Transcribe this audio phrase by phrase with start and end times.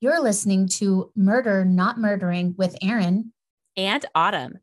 [0.00, 3.32] You're listening to Murder Not Murdering with Aaron
[3.76, 4.60] and Autumn,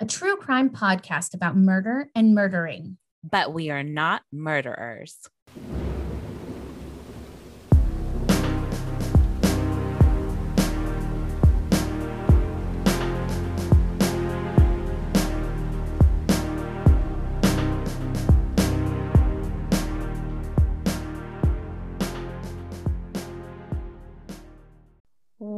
[0.00, 2.98] a true crime podcast about murder and murdering.
[3.22, 5.16] But we are not murderers.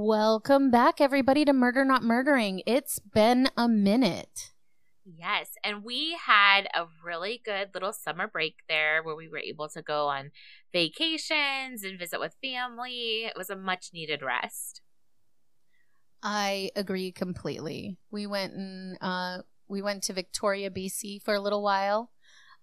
[0.09, 2.63] Welcome back, everybody, to Murder Not Murdering.
[2.65, 4.53] It's been a minute.
[5.05, 5.55] Yes.
[5.65, 9.83] And we had a really good little summer break there where we were able to
[9.83, 10.31] go on
[10.73, 13.25] vacations and visit with family.
[13.25, 14.81] It was a much needed rest.
[16.23, 17.97] I agree completely.
[18.09, 22.13] We went and uh, we went to Victoria, BC for a little while,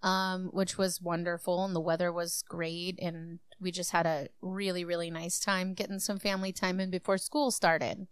[0.02, 4.86] um, which was wonderful, and the weather was great, and we just had a really,
[4.86, 8.08] really nice time getting some family time in before school started.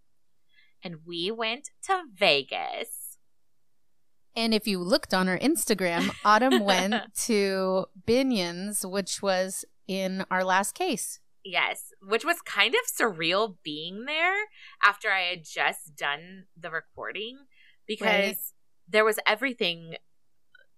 [0.83, 3.17] And we went to Vegas.
[4.35, 10.43] And if you looked on our Instagram, Autumn went to Binion's, which was in our
[10.43, 11.19] last case.
[11.43, 14.45] Yes, which was kind of surreal being there
[14.83, 17.39] after I had just done the recording
[17.87, 18.37] because right.
[18.87, 19.95] there was everything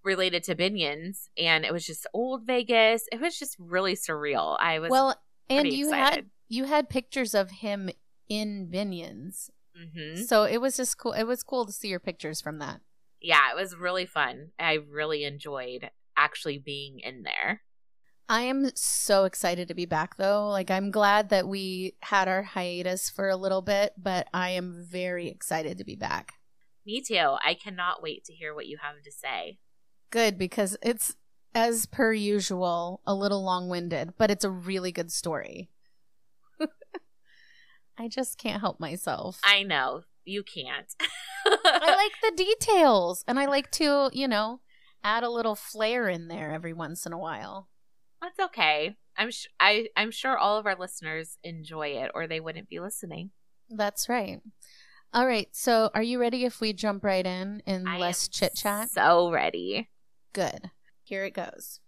[0.04, 3.06] related to Binion's, and it was just old Vegas.
[3.12, 4.58] It was just really surreal.
[4.60, 5.16] I was well,
[5.50, 6.16] and you excited.
[6.16, 7.90] had you had pictures of him
[8.30, 10.22] in Binion's, mm-hmm.
[10.24, 11.14] so it was just cool.
[11.14, 12.82] It was cool to see your pictures from that.
[13.22, 14.50] Yeah, it was really fun.
[14.60, 17.62] I really enjoyed actually being in there.
[18.30, 20.48] I am so excited to be back though.
[20.50, 24.86] Like I'm glad that we had our hiatus for a little bit, but I am
[24.90, 26.34] very excited to be back.
[26.86, 27.36] Me too.
[27.46, 29.60] I cannot wait to hear what you have to say
[30.14, 31.16] good because it's
[31.56, 35.72] as per usual a little long-winded, but it's a really good story.
[37.98, 39.42] I just can't help myself.
[39.44, 40.04] I know.
[40.24, 40.94] You can't.
[41.46, 44.62] I like the details and I like to, you know,
[45.04, 47.70] add a little flair in there every once in a while.
[48.22, 48.96] That's okay.
[49.18, 52.80] I'm sh- I I'm sure all of our listeners enjoy it or they wouldn't be
[52.80, 53.32] listening.
[53.70, 54.42] That's right.
[55.14, 55.48] All right.
[55.52, 58.90] So, are you ready if we jump right in and less chit chat?
[58.92, 59.90] So ready.
[60.34, 60.72] Good.
[61.04, 61.80] Here it goes.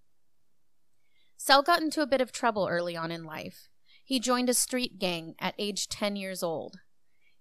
[1.38, 3.68] Sal got into a bit of trouble early on in life.
[4.04, 6.78] He joined a street gang at age 10 years old.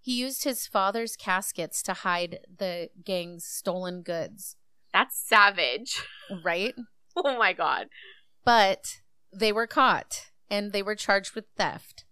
[0.00, 4.56] He used his father's caskets to hide the gang's stolen goods.
[4.93, 6.03] That's savage.
[6.44, 6.75] Right?
[7.16, 7.88] oh my God.
[8.44, 9.00] But
[9.33, 12.05] they were caught and they were charged with theft.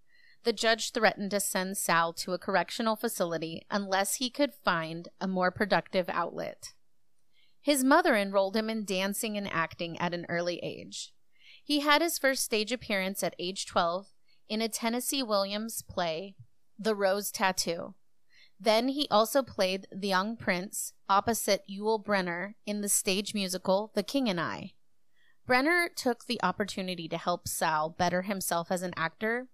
[0.44, 5.26] The judge threatened to send Sal to a correctional facility unless he could find a
[5.26, 6.72] more productive outlet.
[7.60, 11.12] His mother enrolled him in dancing and acting at an early age.
[11.62, 14.06] He had his first stage appearance at age 12
[14.48, 16.34] in a Tennessee Williams play
[16.78, 17.94] the Rose Tattoo.
[18.60, 24.02] Then he also played the young prince opposite Yul Brynner in the stage musical The
[24.02, 24.72] King and I.
[25.48, 29.48] Brynner took the opportunity to help Sal better himself as an actor.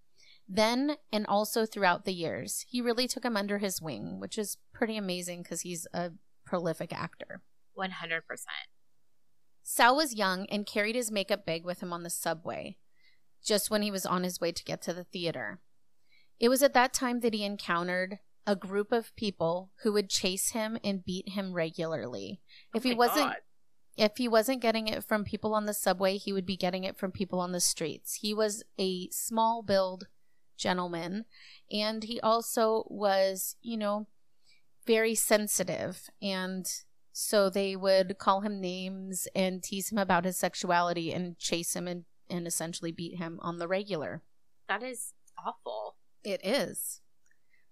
[0.48, 4.58] Then and also throughout the years, he really took him under his wing, which is
[4.72, 6.12] pretty amazing because he's a
[6.44, 7.42] prolific actor.
[7.78, 7.90] 100%.
[9.62, 12.76] Sal was young and carried his makeup bag with him on the subway,
[13.42, 15.60] just when he was on his way to get to the theater.
[16.40, 20.50] It was at that time that he encountered a group of people who would chase
[20.50, 22.40] him and beat him regularly.
[22.74, 23.36] If oh he wasn't God.
[23.96, 26.98] if he wasn't getting it from people on the subway, he would be getting it
[26.98, 28.16] from people on the streets.
[28.16, 30.08] He was a small build
[30.56, 31.24] gentleman.
[31.70, 34.06] And he also was, you know,
[34.86, 36.08] very sensitive.
[36.20, 36.66] And
[37.12, 41.86] so they would call him names and tease him about his sexuality and chase him
[41.86, 44.22] and, and essentially beat him on the regular.
[44.68, 45.96] That is awful.
[46.24, 47.00] It is.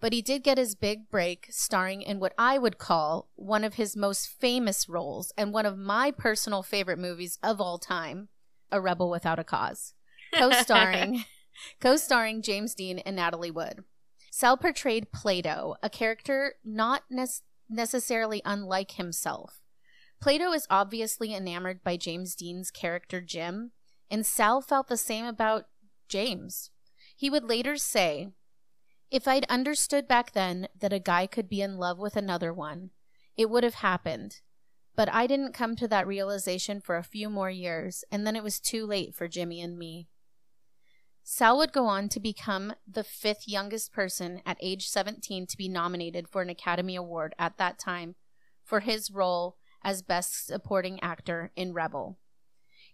[0.01, 3.75] But he did get his big break starring in what I would call one of
[3.75, 8.29] his most famous roles and one of my personal favorite movies of all time,
[8.71, 9.95] A Rebel Without a Cause,
[10.35, 11.25] co-starring
[11.81, 13.85] co-starring James Dean and Natalie Wood.
[14.31, 17.27] Sal portrayed Plato, a character not ne-
[17.69, 19.63] necessarily unlike himself.
[20.21, 23.73] Plato is obviously enamored by James Dean's character Jim,
[24.11, 25.67] and Sal felt the same about
[26.09, 26.71] James.
[27.17, 28.31] He would later say,
[29.13, 32.91] if I'd understood back then that a guy could be in love with another one,
[33.37, 34.41] it would have happened.
[34.97, 38.43] But I didn't come to that realization for a few more years, and then it
[38.43, 40.09] was too late for Jimmy and me.
[41.23, 45.69] Sal would go on to become the fifth youngest person at age 17 to be
[45.69, 48.15] nominated for an Academy Award at that time
[48.65, 52.19] for his role as Best Supporting Actor in Rebel.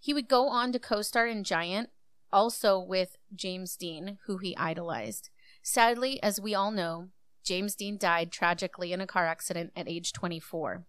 [0.01, 1.91] He would go on to co star in Giant,
[2.33, 5.31] also with James Dean, who he idolized.
[5.71, 7.09] Sadly, as we all know,
[7.45, 10.87] James Dean died tragically in a car accident at age 24.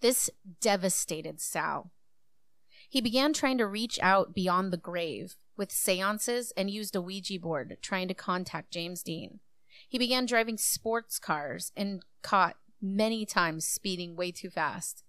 [0.00, 0.30] This
[0.60, 1.90] devastated Sal.
[2.88, 7.40] He began trying to reach out beyond the grave with seances and used a Ouija
[7.40, 9.40] board trying to contact James Dean.
[9.88, 15.02] He began driving sports cars and caught many times speeding way too fast.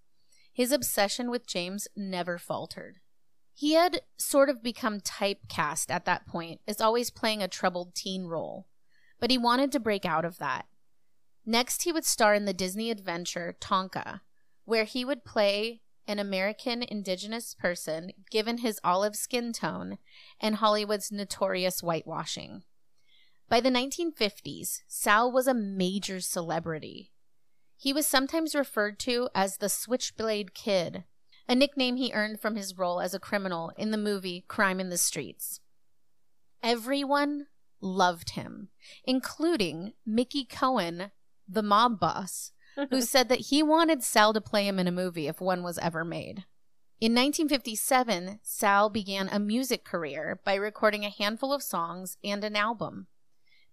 [0.52, 2.96] His obsession with James never faltered.
[3.54, 8.24] He had sort of become typecast at that point as always playing a troubled teen
[8.24, 8.66] role,
[9.20, 10.66] but he wanted to break out of that.
[11.44, 14.20] Next, he would star in the Disney adventure Tonka,
[14.64, 19.98] where he would play an American indigenous person given his olive skin tone
[20.40, 22.62] and Hollywood's notorious whitewashing.
[23.48, 27.12] By the 1950s, Sal was a major celebrity.
[27.76, 31.04] He was sometimes referred to as the Switchblade Kid
[31.48, 34.88] a nickname he earned from his role as a criminal in the movie Crime in
[34.88, 35.60] the Streets.
[36.62, 37.46] Everyone
[37.80, 38.68] loved him,
[39.04, 41.10] including Mickey Cohen,
[41.48, 42.52] the mob boss,
[42.90, 45.78] who said that he wanted Sal to play him in a movie if one was
[45.78, 46.44] ever made.
[47.00, 52.54] In 1957, Sal began a music career by recording a handful of songs and an
[52.54, 53.08] album.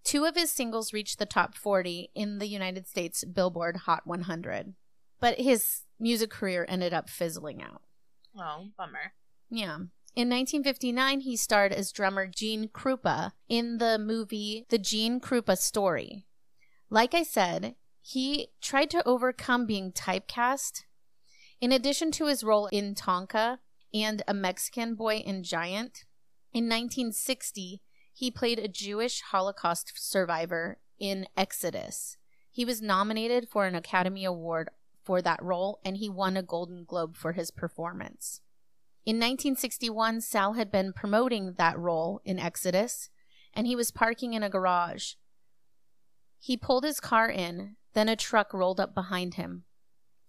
[0.03, 4.73] Two of his singles reached the top 40 in the United States Billboard Hot 100.
[5.19, 7.81] But his music career ended up fizzling out.
[8.37, 9.13] Oh, bummer.
[9.49, 9.77] Yeah.
[10.15, 16.25] In 1959, he starred as drummer Gene Krupa in the movie The Gene Krupa Story.
[16.89, 20.83] Like I said, he tried to overcome being typecast.
[21.61, 23.59] In addition to his role in Tonka
[23.93, 26.05] and a Mexican boy in Giant,
[26.51, 27.81] in 1960,
[28.11, 32.17] he played a Jewish Holocaust survivor in Exodus.
[32.49, 34.69] He was nominated for an Academy Award
[35.09, 38.41] for that role, and he won a Golden Globe for his performance.
[39.07, 43.09] In 1961, Sal had been promoting that role in Exodus,
[43.51, 45.13] and he was parking in a garage.
[46.37, 49.63] He pulled his car in, then a truck rolled up behind him.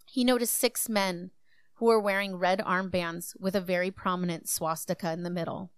[0.06, 1.32] He noticed six men
[1.74, 5.72] who were wearing red armbands with a very prominent swastika in the middle.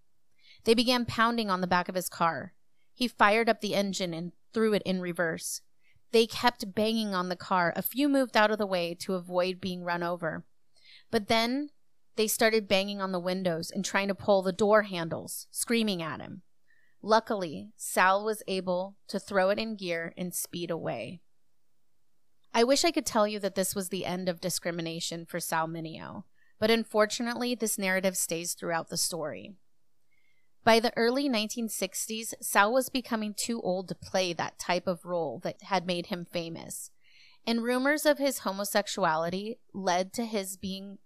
[0.63, 2.55] They began pounding on the back of his car.
[2.95, 5.61] He fired up the engine and threw it in reverse.
[6.13, 7.73] They kept banging on the car.
[7.75, 10.45] A few moved out of the way to avoid being run over.
[11.11, 11.71] But then
[12.17, 16.21] they started banging on the windows and trying to pull the door handles, screaming at
[16.21, 16.43] him.
[17.01, 21.21] Luckily, Sal was able to throw it in gear and speed away.
[22.55, 25.67] I wish I could tell you that this was the end of discrimination for Sal
[25.67, 26.25] Mineo,
[26.61, 29.55] but unfortunately, this narrative stays throughout the story.
[30.65, 35.41] By the early 1960s, Sal was becoming too old to play that type of role
[35.43, 36.93] that had made him famous,
[37.45, 40.99] and rumors of his homosexuality led to his being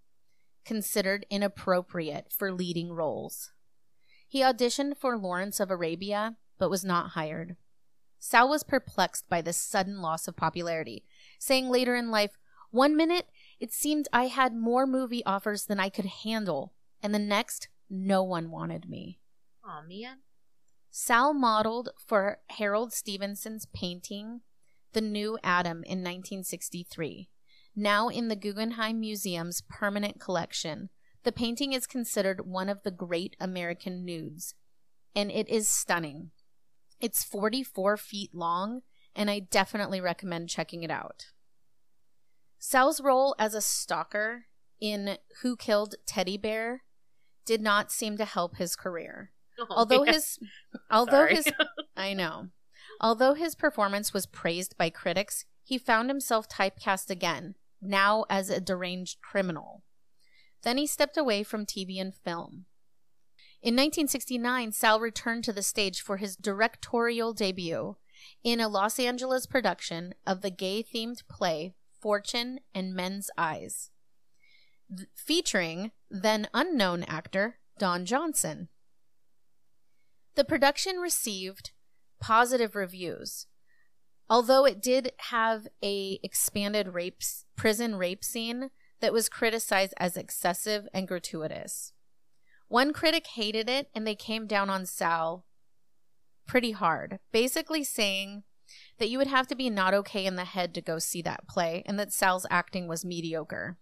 [0.67, 3.53] considered inappropriate for leading roles.
[4.29, 7.57] He auditioned for Lawrence of Arabia, but was not hired.
[8.19, 11.05] Sal was perplexed by this sudden loss of popularity,
[11.39, 12.37] saying later in life,
[12.73, 17.19] One minute, it seemed I had more movie offers than I could handle, and the
[17.19, 19.21] next, no one wanted me.
[19.69, 20.19] Oh man.
[20.91, 24.43] Sal modeled for Harold Stevenson's painting
[24.93, 27.29] The New Adam in 1963.
[27.75, 30.91] Now in the Guggenheim Museum's permanent collection,
[31.25, 34.55] the painting is considered one of the great American nudes,
[35.17, 36.31] and it is stunning.
[37.01, 38.83] It's 44 feet long,
[39.17, 41.27] and I definitely recommend checking it out.
[42.61, 44.47] Sal's role as a stalker
[44.81, 46.85] in Who Killed Teddy Bear
[47.45, 49.33] did not seem to help his career.
[49.59, 50.15] Oh, although man.
[50.15, 50.39] his
[50.91, 51.37] although Sorry.
[51.37, 51.53] his
[51.97, 52.49] I know.
[53.01, 58.61] Although his performance was praised by critics, he found himself typecast again, now as a
[58.61, 59.83] deranged criminal.
[60.63, 62.67] Then he stepped away from TV and film.
[63.63, 67.97] In 1969, Sal returned to the stage for his directorial debut
[68.45, 73.91] in a Los Angeles production of the gay themed play Fortune and Men's Eyes,
[75.15, 78.69] featuring then unknown actor Don Johnson.
[80.37, 81.73] The production received
[82.21, 83.47] positive reviews,
[84.29, 87.23] although it did have a expanded rape
[87.57, 91.95] prison rape scene that was criticized as excessive and gratuitous.
[92.69, 95.47] One critic hated it and they came down on Sal
[96.47, 98.43] pretty hard, basically saying
[98.99, 101.49] that you would have to be not okay in the head to go see that
[101.49, 103.79] play and that Sal's acting was mediocre.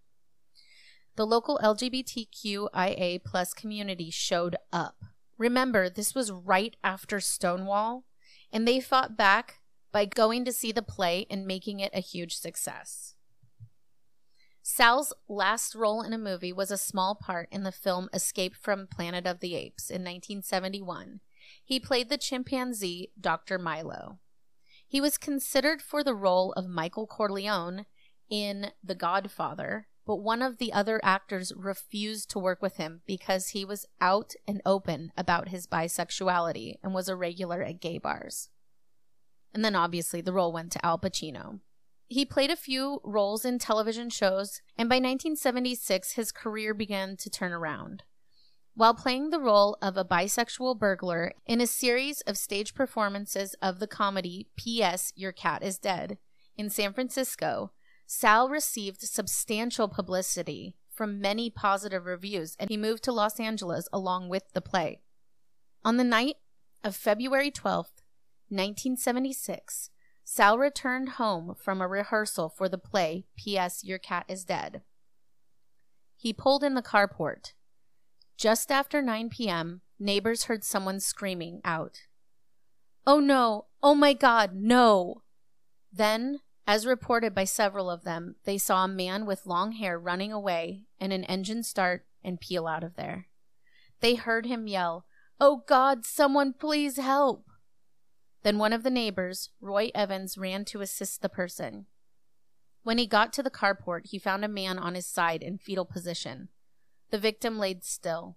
[1.16, 4.96] The local LGBTQIA plus community showed up.
[5.38, 8.04] Remember, this was right after Stonewall,
[8.52, 9.60] and they fought back
[9.92, 13.14] by going to see the play and making it a huge success.
[14.62, 18.86] Sal's last role in a movie was a small part in the film Escape from
[18.86, 21.20] Planet of the Apes in 1971.
[21.62, 23.58] He played the chimpanzee Dr.
[23.58, 24.20] Milo.
[24.86, 27.84] He was considered for the role of Michael Corleone
[28.30, 33.48] in The Godfather, but one of the other actors refused to work with him because
[33.48, 38.50] he was out and open about his bisexuality and was a regular at gay bars.
[39.54, 41.60] And then obviously the role went to Al Pacino.
[42.06, 47.30] He played a few roles in television shows, and by 1976, his career began to
[47.30, 48.02] turn around.
[48.74, 53.78] While playing the role of a bisexual burglar in a series of stage performances of
[53.78, 55.12] the comedy P.S.
[55.14, 56.18] Your Cat is Dead
[56.56, 57.70] in San Francisco,
[58.16, 64.28] Sal received substantial publicity from many positive reviews, and he moved to Los Angeles along
[64.28, 65.00] with the play.
[65.84, 66.36] On the night
[66.84, 68.04] of February 12th,
[68.50, 69.90] 1976,
[70.22, 73.82] Sal returned home from a rehearsal for the play P.S.
[73.82, 74.82] Your Cat is Dead.
[76.16, 77.54] He pulled in the carport.
[78.36, 82.02] Just after 9 p.m., neighbors heard someone screaming out,
[83.08, 83.66] Oh no!
[83.82, 85.24] Oh my god, no!
[85.92, 90.32] Then, as reported by several of them, they saw a man with long hair running
[90.32, 93.28] away and an engine start and peel out of there.
[94.00, 95.04] They heard him yell,
[95.40, 97.46] Oh God, someone please help!
[98.42, 101.86] Then one of the neighbors, Roy Evans, ran to assist the person.
[102.82, 105.86] When he got to the carport, he found a man on his side in fetal
[105.86, 106.48] position.
[107.10, 108.36] The victim laid still.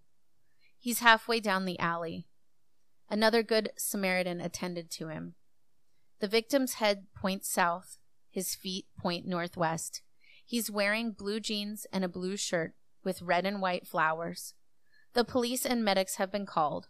[0.80, 2.28] He's halfway down the alley.
[3.10, 5.36] Another good Samaritan attended to him.
[6.20, 7.98] The victim's head points south,
[8.30, 10.02] his feet point northwest.
[10.46, 14.54] He's wearing blue jeans and a blue shirt with red and white flowers.
[15.14, 16.88] The police and medics have been called.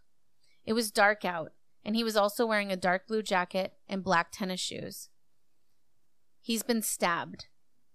[0.65, 1.53] It was dark out,
[1.85, 5.09] and he was also wearing a dark blue jacket and black tennis shoes.
[6.41, 7.47] He's been stabbed.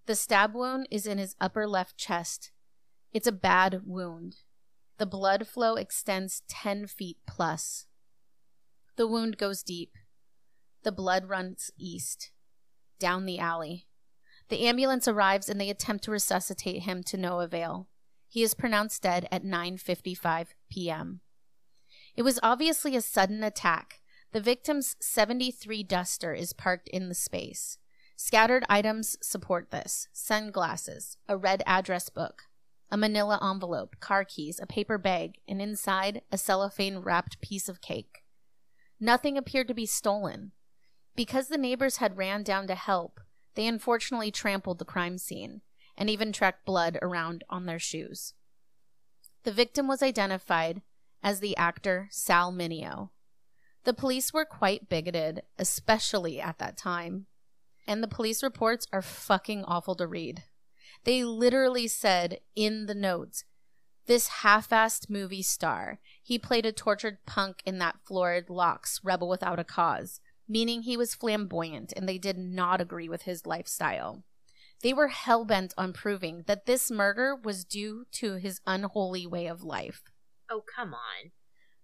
[0.07, 2.51] The stab wound is in his upper left chest.
[3.13, 4.37] It's a bad wound.
[4.99, 7.87] The blood flow extends 10 feet plus.
[8.97, 9.93] The wound goes deep.
[10.83, 12.31] The blood runs east,
[13.03, 13.89] down the alley.
[14.49, 17.89] The ambulance arrives and they attempt to resuscitate him to no avail.
[18.29, 21.21] He is pronounced dead at 9:55 p.m.
[22.15, 24.03] It was obviously a sudden attack.
[24.31, 27.79] The victim's 73 Duster is parked in the space.
[28.17, 32.45] Scattered items support this sunglasses, a red address book,
[32.89, 37.81] a manila envelope, car keys, a paper bag, and inside a cellophane wrapped piece of
[37.81, 38.23] cake.
[39.01, 40.53] Nothing appeared to be stolen.
[41.15, 43.21] Because the neighbors had ran down to help,
[43.55, 45.61] they unfortunately trampled the crime scene
[45.97, 48.35] and even tracked blood around on their shoes.
[49.45, 50.83] The victim was identified
[51.23, 53.11] as the actor Sal Mineo.
[53.85, 57.27] The police were quite bigoted, especially at that time.
[57.87, 60.45] And the police reports are fucking awful to read.
[61.05, 63.45] They literally said in the notes,
[64.07, 69.29] this half assed movie star, he played a tortured punk in that florid locks, rebel
[69.29, 70.21] without a cause,
[70.53, 74.23] meaning he was flamboyant and they did not agree with his lifestyle.
[74.83, 79.47] They were hell bent on proving that this murder was due to his unholy way
[79.47, 80.03] of life.
[80.51, 81.31] Oh, come on.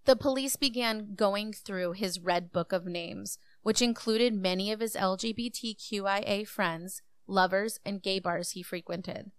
[0.05, 4.95] The police began going through his red book of names, which included many of his
[4.95, 9.31] LGBTQIA friends, lovers, and gay bars he frequented.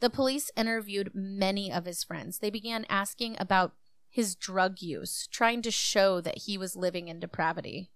[0.00, 2.38] The police interviewed many of his friends.
[2.38, 3.74] They began asking about
[4.08, 7.90] his drug use, trying to show that he was living in depravity.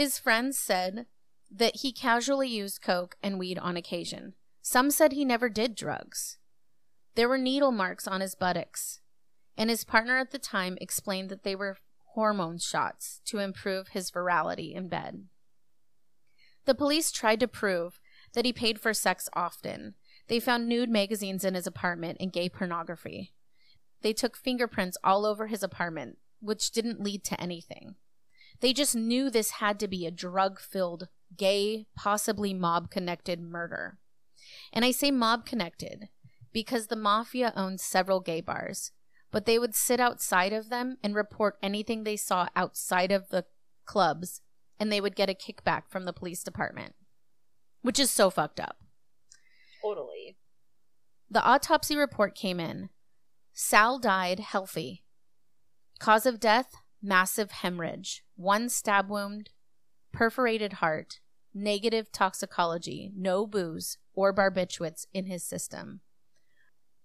[0.00, 1.04] His friends said
[1.50, 4.32] that he casually used coke and weed on occasion.
[4.62, 6.38] Some said he never did drugs.
[7.16, 9.02] There were needle marks on his buttocks
[9.58, 11.76] and his partner at the time explained that they were
[12.14, 15.26] hormone shots to improve his virality in bed.
[16.64, 18.00] The police tried to prove
[18.32, 19.96] that he paid for sex often.
[20.28, 23.34] They found nude magazines in his apartment and gay pornography.
[24.00, 27.96] They took fingerprints all over his apartment, which didn't lead to anything.
[28.60, 33.98] They just knew this had to be a drug filled, gay, possibly mob connected murder.
[34.72, 36.08] And I say mob connected
[36.52, 38.92] because the mafia owned several gay bars,
[39.30, 43.44] but they would sit outside of them and report anything they saw outside of the
[43.86, 44.40] clubs,
[44.78, 46.94] and they would get a kickback from the police department,
[47.82, 48.76] which is so fucked up.
[49.82, 50.36] Totally.
[51.30, 52.90] The autopsy report came in.
[53.52, 55.04] Sal died healthy.
[55.98, 59.50] Cause of death massive hemorrhage, one stab wound,
[60.12, 61.20] perforated heart,
[61.54, 66.00] negative toxicology, no booze or barbiturates in his system.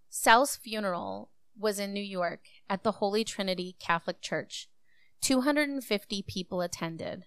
[0.09, 4.67] Sal's funeral was in New York at the Holy Trinity Catholic Church.
[5.21, 7.25] 250 people attended.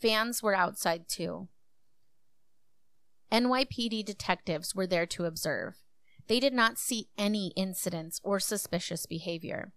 [0.00, 1.48] Fans were outside too.
[3.32, 5.82] NYPD detectives were there to observe.
[6.28, 9.72] They did not see any incidents or suspicious behavior.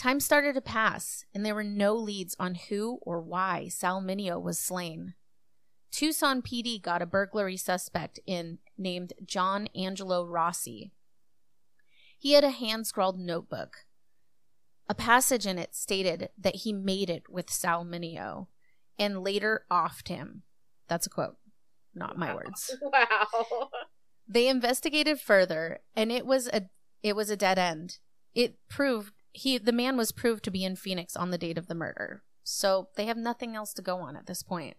[0.00, 4.40] Time started to pass, and there were no leads on who or why Sal Mineo
[4.40, 5.12] was slain.
[5.92, 10.90] Tucson PD got a burglary suspect in named John Angelo Rossi.
[12.18, 13.84] He had a hand scrawled notebook.
[14.88, 18.46] A passage in it stated that he made it with Sal Mineo
[18.98, 20.44] and later offed him.
[20.88, 21.36] That's a quote,
[21.94, 22.36] not my Wow.
[22.36, 22.74] words.
[22.82, 23.68] Wow.
[24.26, 26.70] They investigated further and it was a
[27.02, 27.98] it was a dead end.
[28.34, 31.66] It proved he the man was proved to be in Phoenix on the date of
[31.66, 32.22] the murder.
[32.42, 34.76] So they have nothing else to go on at this point.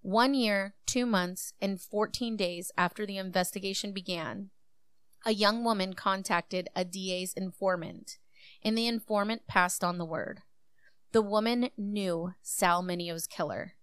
[0.00, 4.50] One year, two months, and 14 days after the investigation began,
[5.24, 8.18] a young woman contacted a DA's informant,
[8.64, 10.40] and the informant passed on the word.
[11.12, 13.74] The woman knew Sal Mineo's killer.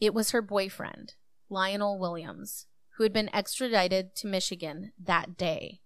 [0.00, 1.14] It was her boyfriend,
[1.48, 5.80] Lionel Williams, who had been extradited to Michigan that day.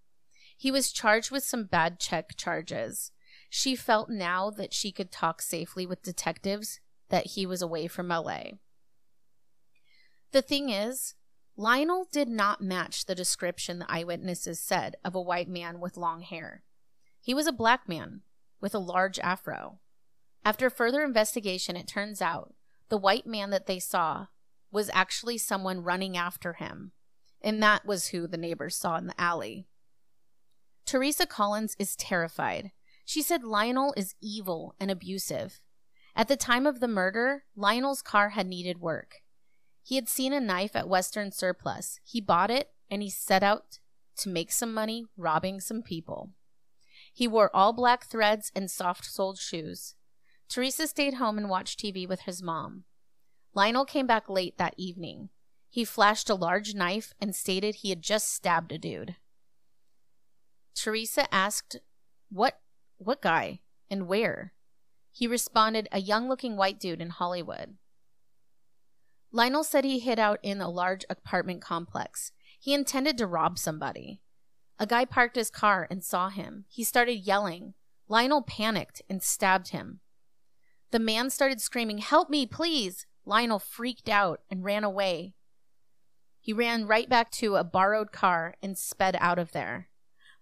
[0.57, 3.11] He was charged with some bad check charges.
[3.49, 8.07] She felt now that she could talk safely with detectives that he was away from
[8.09, 8.41] LA.
[10.31, 11.13] The thing is,
[11.55, 16.21] Lionel did not match the description the eyewitnesses said of a white man with long
[16.21, 16.63] hair.
[17.21, 18.21] He was a black man
[18.59, 19.79] with a large afro.
[20.43, 22.53] After further investigation, it turns out
[22.89, 24.27] the white man that they saw
[24.71, 26.91] was actually someone running after him,
[27.41, 29.67] and that was who the neighbors saw in the alley.
[30.87, 32.71] Teresa Collins is terrified.
[33.03, 35.59] She said Lionel is evil and abusive.
[36.15, 39.15] At the time of the murder, Lionel's car had needed work.
[39.83, 41.99] He had seen a knife at Western Surplus.
[42.05, 43.79] He bought it and he set out
[44.19, 46.31] to make some money robbing some people.
[47.13, 49.95] He wore all black threads and soft soled shoes.
[50.47, 52.85] Teresa stayed home and watched TV with his mom.
[53.53, 55.31] Lionel came back late that evening.
[55.69, 59.17] He flashed a large knife and stated he had just stabbed a dude.
[60.77, 61.77] Teresa asked,
[62.29, 62.61] "What
[62.97, 64.53] what guy and where?"
[65.11, 67.77] He responded, "A young-looking white dude in Hollywood."
[69.31, 72.31] Lionel said he hid out in a large apartment complex.
[72.59, 74.21] He intended to rob somebody.
[74.77, 76.65] A guy parked his car and saw him.
[76.69, 77.73] He started yelling.
[78.07, 80.01] Lionel panicked and stabbed him.
[80.91, 83.07] The man started screaming, Help me, please!
[83.25, 85.33] Lionel freaked out and ran away.
[86.39, 89.89] He ran right back to a borrowed car and sped out of there.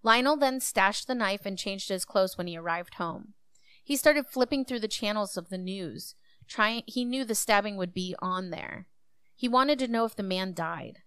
[0.06, 3.34] Lionel then stashed the knife and changed his clothes when he arrived home.
[3.82, 6.14] He started flipping through the channels of the news.
[6.46, 8.86] Trying, he knew the stabbing would be on there.
[9.34, 11.00] He wanted to know if the man died.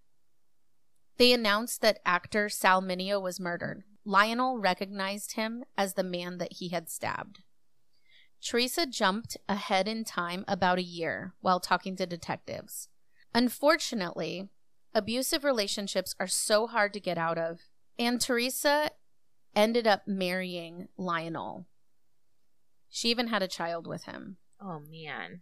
[1.15, 3.83] They announced that actor Sal Mineo was murdered.
[4.03, 7.39] Lionel recognized him as the man that he had stabbed.
[8.43, 12.89] Teresa jumped ahead in time about a year while talking to detectives.
[13.33, 14.49] Unfortunately,
[14.93, 17.61] abusive relationships are so hard to get out of,
[17.99, 18.91] and Teresa
[19.55, 21.67] ended up marrying Lionel.
[22.89, 24.37] She even had a child with him.
[24.59, 25.41] Oh man.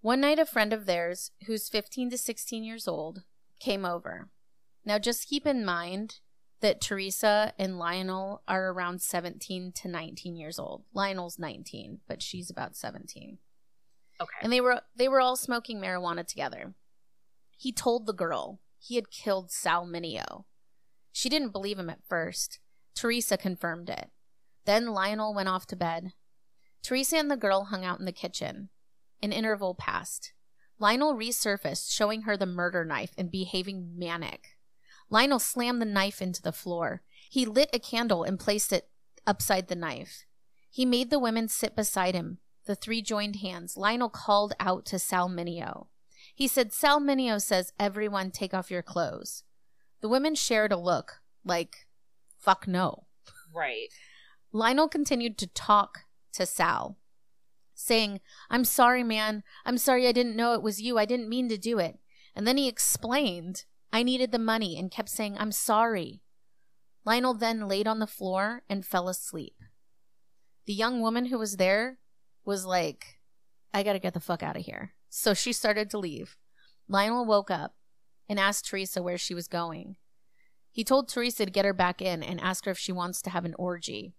[0.00, 3.24] One night, a friend of theirs, who's 15 to 16 years old,
[3.58, 4.30] came over.
[4.82, 6.20] Now, just keep in mind
[6.60, 10.84] that Teresa and Lionel are around 17 to 19 years old.
[10.94, 13.38] Lionel's 19, but she's about 17.
[14.20, 14.30] Okay.
[14.42, 16.74] And they were they were all smoking marijuana together.
[17.56, 20.44] He told the girl he had killed Sal Mineo.
[21.12, 22.58] She didn't believe him at first.
[22.94, 24.10] Teresa confirmed it.
[24.64, 26.12] Then Lionel went off to bed.
[26.82, 28.68] Teresa and the girl hung out in the kitchen.
[29.22, 30.32] An interval passed.
[30.78, 34.56] Lionel resurfaced, showing her the murder knife and behaving manic.
[35.10, 37.02] Lionel slammed the knife into the floor.
[37.30, 38.88] He lit a candle and placed it
[39.26, 40.24] upside the knife.
[40.70, 42.38] He made the women sit beside him.
[42.66, 43.76] The three joined hands.
[43.76, 45.88] Lionel called out to Sal Mineo.
[46.34, 49.42] He said, Sal Mineo says, everyone take off your clothes.
[50.00, 51.86] The women shared a look like,
[52.38, 53.06] fuck no.
[53.54, 53.88] Right.
[54.52, 56.00] Lionel continued to talk
[56.32, 56.98] to Sal,
[57.74, 59.42] saying, I'm sorry, man.
[59.64, 60.98] I'm sorry I didn't know it was you.
[60.98, 61.98] I didn't mean to do it.
[62.34, 66.22] And then he explained I needed the money and kept saying, I'm sorry.
[67.04, 69.56] Lionel then laid on the floor and fell asleep.
[70.66, 71.98] The young woman who was there
[72.44, 73.20] was like,
[73.74, 74.92] I gotta get the fuck out of here.
[75.08, 76.36] So she started to leave.
[76.88, 77.74] Lionel woke up
[78.30, 79.96] and asked Teresa where she was going.
[80.70, 83.30] He told Teresa to get her back in and ask her if she wants to
[83.30, 84.14] have an orgy.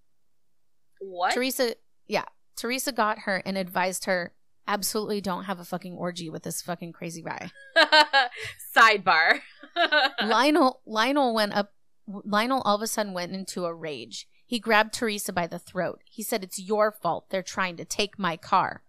[1.00, 1.34] What?
[1.34, 1.76] Teresa,
[2.08, 2.26] yeah,
[2.58, 4.34] Teresa got her and advised her
[4.67, 7.52] absolutely don't have a fucking orgy with this fucking crazy guy.
[8.78, 9.39] Sidebar.
[10.24, 11.71] Lionel Lionel went up
[12.08, 14.28] Lionel all of a sudden went into a rage.
[14.45, 16.02] He grabbed Teresa by the throat.
[16.06, 17.30] He said, It's your fault.
[17.30, 18.84] They're trying to take my car.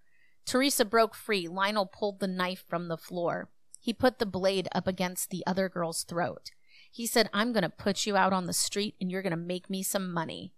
[0.45, 1.47] Teresa broke free.
[1.47, 3.49] Lionel pulled the knife from the floor.
[3.83, 6.53] He put the blade up against the other girl's throat.
[6.89, 9.37] He said, I'm going to put you out on the street and you're going to
[9.37, 10.55] make me some money.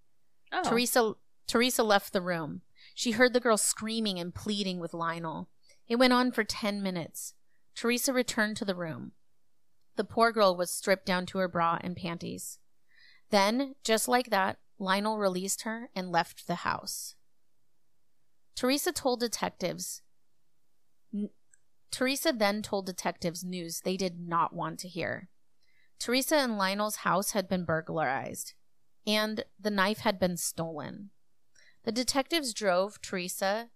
[0.52, 0.62] Oh.
[0.62, 1.14] Teresa
[1.46, 2.60] Teresa left the room.
[2.94, 5.48] She heard the girl screaming and pleading with Lionel.
[5.88, 7.32] It went on for 10 minutes.
[7.74, 9.12] Teresa returned to the room.
[9.96, 12.58] The poor girl was stripped down to her bra and panties.
[13.30, 17.14] Then, just like that, Lionel released her and left the house.
[18.54, 20.02] Teresa told detectives.
[21.94, 25.28] Teresa then told detectives news they did not want to hear.
[26.00, 28.54] Teresa and Lionel's house had been burglarized,
[29.06, 31.10] and the knife had been stolen.
[31.84, 33.70] The detectives drove Teresa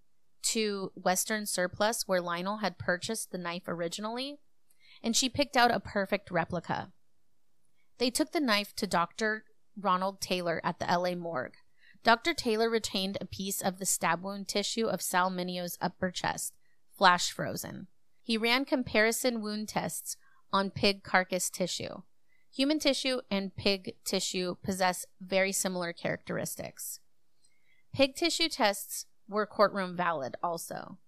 [0.47, 4.41] to Western Surplus, where Lionel had purchased the knife originally,
[5.01, 6.91] and she picked out a perfect replica.
[7.99, 9.45] They took the knife to Dr.
[9.81, 11.55] Ronald Taylor at the LA morgue.
[12.03, 12.35] Dr.
[12.35, 16.57] Taylor retained a piece of the stab wound tissue of Sal Mineo's upper chest,
[16.91, 17.87] flash frozen.
[18.29, 20.19] He ran comparison wound tests
[20.53, 22.03] on pig carcass tissue.
[22.55, 27.01] Human tissue and pig tissue possess very similar characteristics.
[27.95, 30.99] Pig tissue tests were courtroom valid also.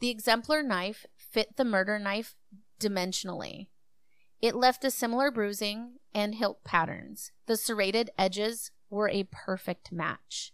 [0.00, 2.34] The exemplar knife fit the murder knife
[2.78, 3.68] dimensionally.
[4.42, 7.32] It left a similar bruising and hilt patterns.
[7.46, 10.52] The serrated edges were a perfect match.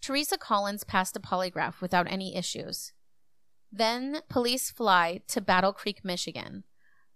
[0.00, 2.94] Teresa Collins passed a polygraph without any issues.
[3.76, 6.64] Then police fly to Battle Creek, Michigan.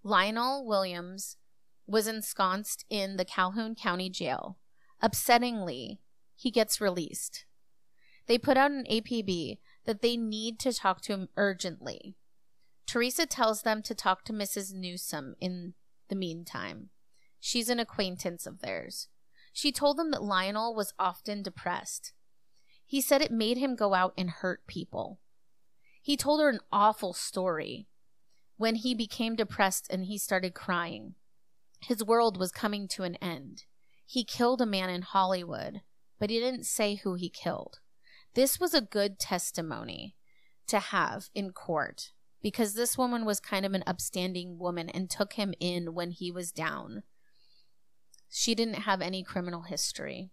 [0.03, 1.38] Lionel Williams
[1.87, 4.59] was ensconced in the Calhoun County Jail.
[5.03, 6.01] Upsettingly,
[6.37, 7.46] he gets released.
[8.27, 12.16] They put out an APB that they need to talk to him urgently.
[12.87, 14.75] Teresa tells them to talk to Mrs.
[14.75, 15.73] Newsom in
[16.11, 16.90] the meantime.
[17.40, 19.09] She's an acquaintance of theirs.
[19.55, 22.12] She told them that Lionel was often depressed.
[22.85, 25.20] He said it made him go out and hurt people.
[26.01, 27.87] He told her an awful story
[28.57, 31.15] when he became depressed and he started crying.
[31.81, 33.65] His world was coming to an end.
[34.07, 35.83] He killed a man in Hollywood
[36.21, 37.81] but he didn't say who he killed.
[38.35, 40.15] This was a good testimony
[40.69, 45.33] to have in court because this woman was kind of an upstanding woman and took
[45.33, 47.03] him in when he was down.
[48.29, 50.31] She didn't have any criminal history.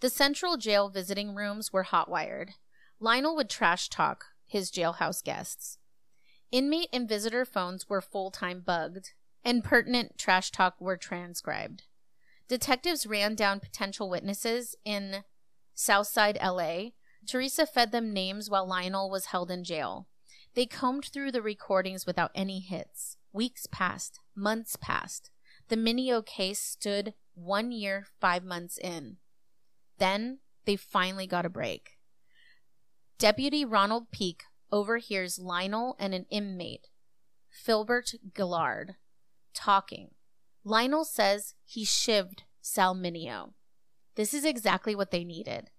[0.00, 2.50] The central jail visiting rooms were hotwired.
[2.98, 5.78] Lionel would trash talk his jailhouse guests.
[6.52, 9.12] Inmate and visitor phones were full time bugged,
[9.44, 11.82] and pertinent trash talk were transcribed.
[12.46, 15.24] Detectives ran down potential witnesses in
[15.74, 16.90] Southside LA.
[17.26, 20.06] Teresa fed them names while Lionel was held in jail.
[20.54, 23.16] They combed through the recordings without any hits.
[23.32, 25.32] Weeks passed, months passed.
[25.66, 29.16] The Mineo case stood one year, five months in.
[29.98, 31.93] Then they finally got a break.
[33.18, 36.88] Deputy Ronald Peak overhears Lionel and an inmate,
[37.48, 38.96] Filbert Gillard,
[39.54, 40.10] talking.
[40.64, 43.52] Lionel says he shivved Sal Mineo.
[44.16, 45.70] This is exactly what they needed.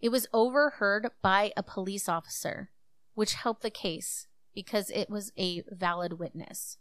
[0.00, 2.70] It was overheard by a police officer,
[3.14, 6.78] which helped the case because it was a valid witness.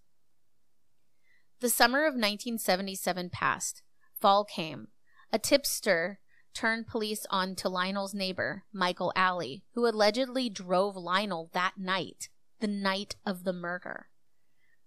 [1.59, 3.81] The summer of 1977 passed.
[4.19, 4.89] Fall came.
[5.31, 6.19] A tipster
[6.53, 12.67] turned police on to Lionel's neighbor, Michael Alley, who allegedly drove Lionel that night, the
[12.67, 14.07] night of the murder.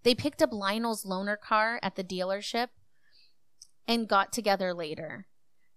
[0.02, 2.68] They picked up Lionel's loaner car at the dealership
[3.88, 5.26] and got together later.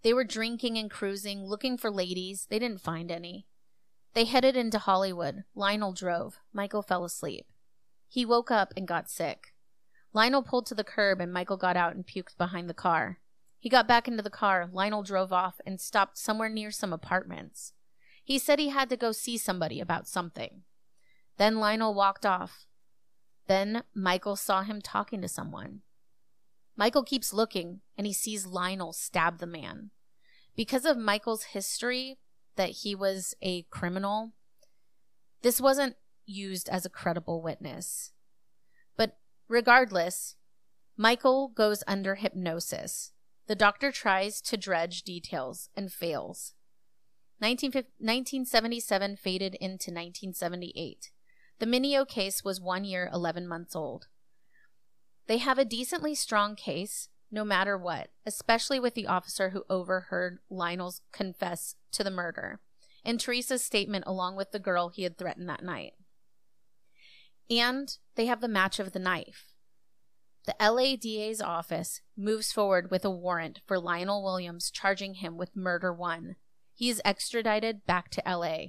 [0.04, 2.48] They were drinking and cruising, looking for ladies.
[2.50, 3.48] They didn't find any.
[4.14, 5.44] They headed into Hollywood.
[5.56, 6.40] Lionel drove.
[6.54, 7.48] Michael fell asleep.
[8.08, 9.54] He woke up and got sick.
[10.14, 13.20] Lionel pulled to the curb and Michael got out and puked behind the car.
[13.60, 14.70] He got back into the car.
[14.72, 17.74] Lionel drove off and stopped somewhere near some apartments.
[18.24, 20.62] He said he had to go see somebody about something.
[21.38, 22.68] Then Lionel walked off.
[23.48, 25.82] Then Michael saw him talking to someone.
[26.78, 29.92] Michael keeps looking and he sees Lionel stab the man.
[30.56, 32.20] Because of Michael's history
[32.56, 34.34] that he was a criminal,
[35.42, 35.96] this wasn't
[36.26, 38.12] used as a credible witness.
[38.96, 39.18] But
[39.48, 40.36] regardless,
[40.96, 43.12] Michael goes under hypnosis.
[43.50, 46.54] The doctor tries to dredge details and fails.
[47.40, 51.10] 1977 faded into 1978.
[51.58, 54.06] The Mineo case was one year, 11 months old.
[55.26, 60.38] They have a decently strong case, no matter what, especially with the officer who overheard
[60.52, 62.60] Lionel's confess to the murder
[63.04, 65.94] and Teresa's statement along with the girl he had threatened that night.
[67.50, 69.49] And they have the match of the knife.
[70.46, 75.94] The LADA's office moves forward with a warrant for Lionel Williams, charging him with murder
[75.94, 76.36] one.
[76.74, 78.68] He is extradited back to LA.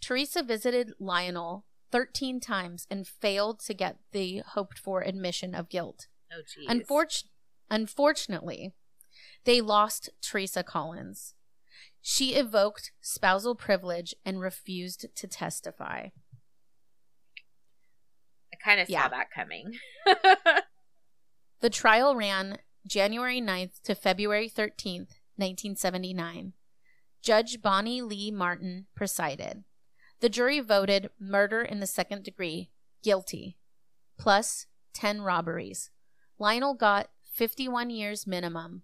[0.00, 6.08] Teresa visited Lionel 13 times and failed to get the hoped for admission of guilt.
[6.32, 6.66] Oh, geez.
[6.68, 7.30] Unfortunately,
[7.70, 8.74] unfortunately,
[9.44, 11.34] they lost Teresa Collins.
[12.00, 16.08] She evoked spousal privilege and refused to testify.
[18.64, 19.02] Kind of Yeah.
[19.04, 19.72] saw that coming.
[21.60, 26.54] The trial ran January 9th to February 13th, 1979.
[27.22, 29.62] Judge Bonnie Lee Martin presided.
[30.18, 32.70] The jury voted murder in the second degree,
[33.04, 33.58] guilty,
[34.18, 35.90] plus 10 robberies.
[36.36, 38.82] Lionel got 51 years minimum.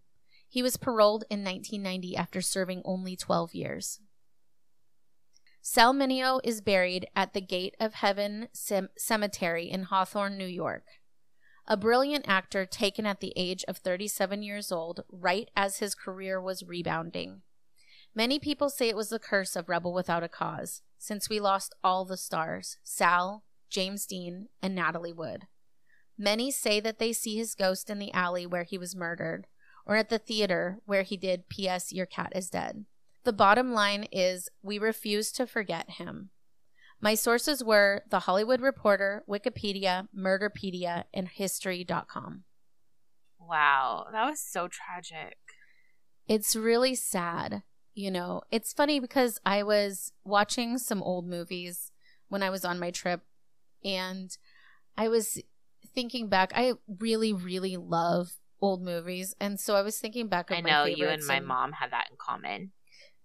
[0.48, 3.98] He was paroled in 1990 after serving only 12 years.
[5.61, 10.85] Sal Mineo is buried at the Gate of Heaven Cem- Cemetery in Hawthorne, New York.
[11.66, 16.40] A brilliant actor taken at the age of 37 years old, right as his career
[16.40, 17.42] was rebounding.
[18.14, 21.75] Many people say it was the curse of Rebel Without a Cause, since we lost
[21.85, 25.47] all the stars Sal, James Dean, and Natalie Wood.
[26.16, 29.47] Many say that they see his ghost in the alley where he was murdered,
[29.87, 31.92] or at the theater where he did P.S.
[31.92, 32.87] Your Cat is Dead.
[33.28, 36.30] The bottom line is we refuse to forget him.
[36.98, 42.44] My sources were The Hollywood Reporter, Wikipedia, Murderpedia, and History.com.
[43.38, 45.36] wow, that was so tragic.
[46.26, 47.64] It's really sad.
[47.92, 51.92] You know, it's funny because I was watching some old movies
[52.30, 53.20] when I was on my trip
[53.84, 54.34] and
[54.96, 55.38] I was
[55.94, 56.52] thinking back.
[56.54, 58.30] I really, really love
[58.62, 59.34] old movies.
[59.38, 62.06] And so I was thinking back of I know you and my mom had that
[62.10, 62.72] in common.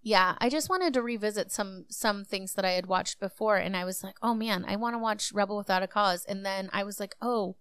[0.06, 3.74] Yeah, I just wanted to revisit some some things that I had watched before and
[3.74, 6.68] I was like, "Oh man, I want to watch Rebel Without a Cause." And then
[6.74, 7.56] I was like, "Oh,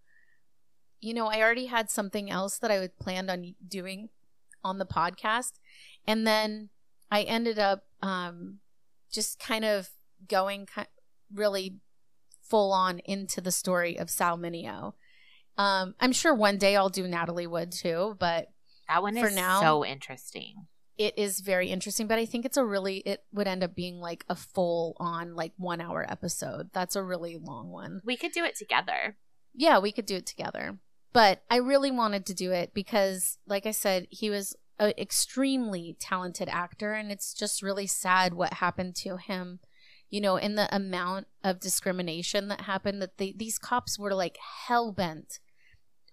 [1.00, 4.10] you know, I already had something else that I had planned on doing
[4.62, 5.54] on the podcast."
[6.06, 6.70] And then
[7.10, 8.60] I ended up um
[9.10, 9.92] just kind of
[10.28, 10.68] going
[11.34, 11.78] really
[12.42, 14.96] full on into the story of Sal Mineo.
[15.58, 18.50] Um I'm sure one day I'll do Natalie Wood too, but
[18.90, 20.68] That one For is now- so interesting.
[21.04, 24.00] It is very interesting but i think it's a really it would end up being
[24.00, 26.70] like a full on like one hour episode.
[26.72, 28.02] That's a really long one.
[28.06, 29.18] We could do it together.
[29.54, 30.80] yeah we could do it together.
[31.12, 35.96] But i really wanted to do it because like i said he was an extremely
[36.00, 39.60] talented actor and it's just really sad what happened to him.
[40.10, 44.38] You know in the amount of discrimination that happened that they, these cops were like
[44.68, 45.40] hell-bent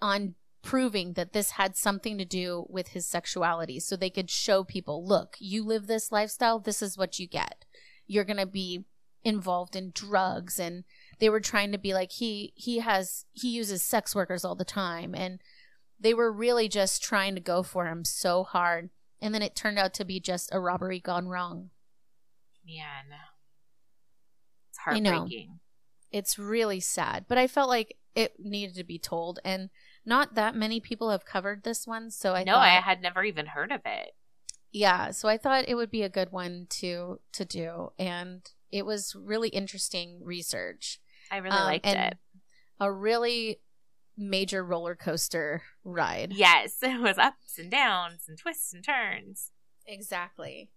[0.02, 4.62] on proving that this had something to do with his sexuality so they could show
[4.62, 7.64] people look you live this lifestyle this is what you get
[8.06, 8.84] you're going to be
[9.22, 10.84] involved in drugs and
[11.18, 14.64] they were trying to be like he he has he uses sex workers all the
[14.64, 15.40] time and
[15.98, 18.88] they were really just trying to go for him so hard
[19.20, 21.70] and then it turned out to be just a robbery gone wrong
[22.66, 23.18] Man.
[24.70, 25.10] It's I know.
[25.10, 25.60] heartbreaking.
[26.10, 29.68] it's really sad but i felt like it needed to be told and
[30.04, 33.22] not that many people have covered this one so i no, thought, I had never
[33.24, 34.12] even heard of it.
[34.72, 38.86] yeah so i thought it would be a good one to to do and it
[38.86, 41.00] was really interesting research
[41.32, 42.18] I really Um, liked it.
[42.80, 43.60] a really
[44.16, 49.52] major roller coaster ride Yes, it was ups and downs and twists and turns.
[49.86, 50.70] Exactly.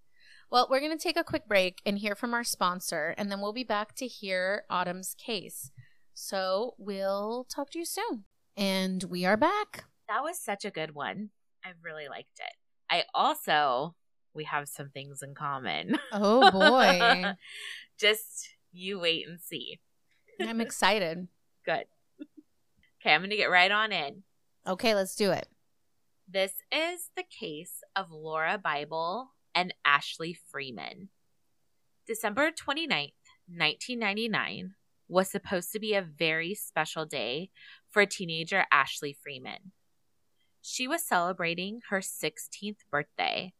[0.52, 3.42] Well, we're going to take a quick break and hear from our sponsor, and then
[3.42, 5.72] we'll be back to hear Autumn's case.
[6.14, 8.26] So we'll talk to you soon.
[8.56, 9.86] And we are back.
[10.08, 11.30] That was such a good one.
[11.66, 12.54] I really liked it.
[12.90, 13.96] I also,
[14.34, 15.98] we have some things in common.
[16.12, 17.34] Oh boy.
[18.00, 19.80] Just you wait and see.
[20.40, 21.28] I'm excited.
[21.66, 21.86] Good.
[23.02, 24.24] Okay, I'm going to get right on in.
[24.68, 25.48] Okay, let's do it.
[26.28, 31.10] This is the case of Laura Bible and Ashley Freeman.
[32.08, 33.14] December 29th,
[33.48, 34.76] 1999
[35.08, 37.50] was supposed to be a very special day
[37.94, 39.72] for teenager Ashley Freeman.
[40.62, 43.54] She was celebrating her 16th birthday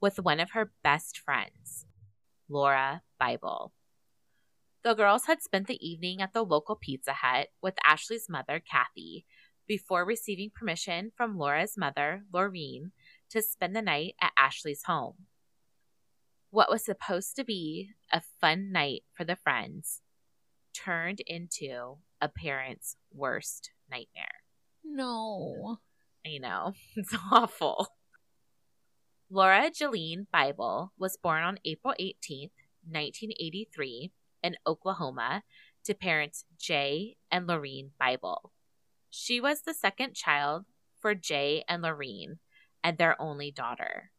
[0.00, 1.84] with one of her best friends,
[2.48, 3.72] Laura Bible.
[4.84, 9.24] The girls had spent the evening at the local Pizza Hut with Ashley's mother, Kathy,
[9.66, 12.92] before receiving permission from Laura's mother, Lorene,
[13.30, 15.26] to spend the night at Ashley's home.
[16.50, 20.02] What was supposed to be a fun night for the friends
[20.74, 24.40] turned into a parent's worst nightmare.
[24.82, 25.78] No.
[26.26, 27.88] I know, it's awful.
[29.30, 32.56] Laura Jeline Bible was born on April 18th,
[32.88, 34.10] 1983,
[34.42, 35.42] in Oklahoma
[35.84, 38.52] to parents Jay and Lorene Bible.
[39.10, 40.64] She was the second child
[40.98, 42.38] for Jay and Lorene
[42.82, 44.12] and their only daughter.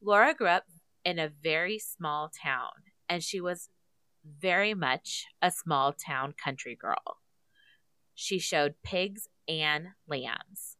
[0.00, 0.64] Laura grew up
[1.04, 2.72] in a very small town
[3.10, 3.68] and she was
[4.24, 7.20] very much a small town country girl.
[8.14, 10.76] She showed pigs and lambs.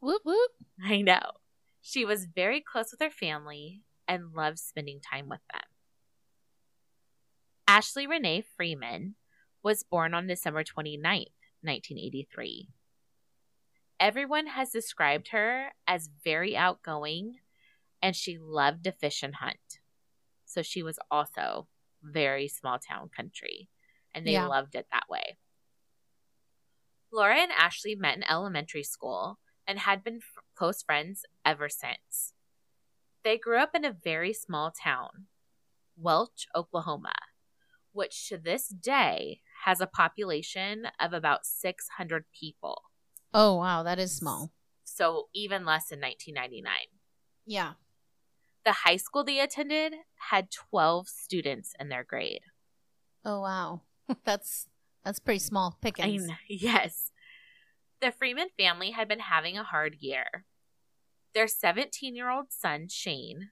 [0.00, 0.50] Whoop whoop.
[0.84, 1.20] I know.
[1.80, 5.62] She was very close with her family and loved spending time with them.
[7.66, 9.14] Ashley Renee Freeman
[9.62, 12.68] was born on December 29th, 1983.
[13.98, 17.36] Everyone has described her as very outgoing
[18.02, 19.78] and she loved to fish and hunt.
[20.44, 21.68] So she was also
[22.02, 23.68] very small town country
[24.14, 24.46] and they yeah.
[24.46, 25.38] loved it that way.
[27.12, 32.32] Laura and Ashley met in elementary school and had been f- close friends ever since.
[33.22, 35.26] They grew up in a very small town,
[35.96, 37.12] Welch, Oklahoma,
[37.92, 42.82] which to this day has a population of about 600 people.
[43.32, 44.50] Oh, wow, that is small.
[44.84, 46.72] So even less in 1999.
[47.46, 47.72] Yeah.
[48.64, 49.94] The high school they attended
[50.30, 52.42] had 12 students in their grade.
[53.24, 53.82] Oh, wow.
[54.24, 54.68] that's
[55.04, 56.28] that's pretty small pickings.
[56.48, 57.10] Yes.
[58.00, 60.44] The Freeman family had been having a hard year.
[61.34, 63.50] Their 17 year old son, Shane,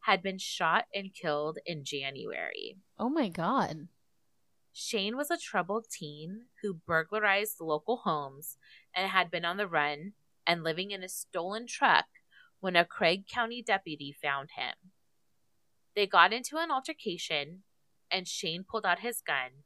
[0.00, 2.76] had been shot and killed in January.
[2.98, 3.88] Oh my God.
[4.72, 8.56] Shane was a troubled teen who burglarized local homes
[8.94, 10.12] and had been on the run
[10.46, 12.06] and living in a stolen truck
[12.62, 14.92] when a Craig County deputy found him.
[15.94, 17.64] They got into an altercation,
[18.10, 19.64] and Shane pulled out his gun,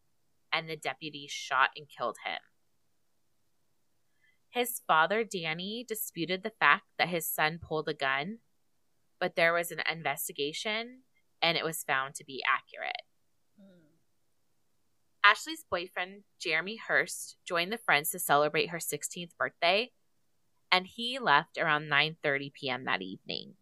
[0.52, 2.40] and the deputy shot and killed him.
[4.50, 8.38] His father, Danny, disputed the fact that his son pulled a gun
[9.20, 11.02] but there was an investigation
[11.42, 13.02] and it was found to be accurate.
[13.61, 13.98] Mm.
[15.24, 19.92] Ashley's boyfriend, Jeremy Hurst, joined the friends to celebrate her 16th birthday,
[20.70, 22.85] and he left around 9:30 p.m.
[22.85, 23.55] that evening.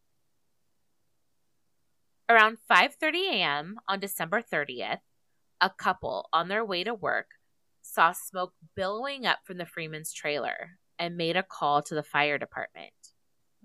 [2.29, 3.77] Around 5:30 a.m.
[3.87, 5.01] on December 30th,
[5.61, 7.33] a couple on their way to work
[7.83, 12.39] saw smoke billowing up from the Freeman's trailer and made a call to the fire
[12.39, 12.93] department.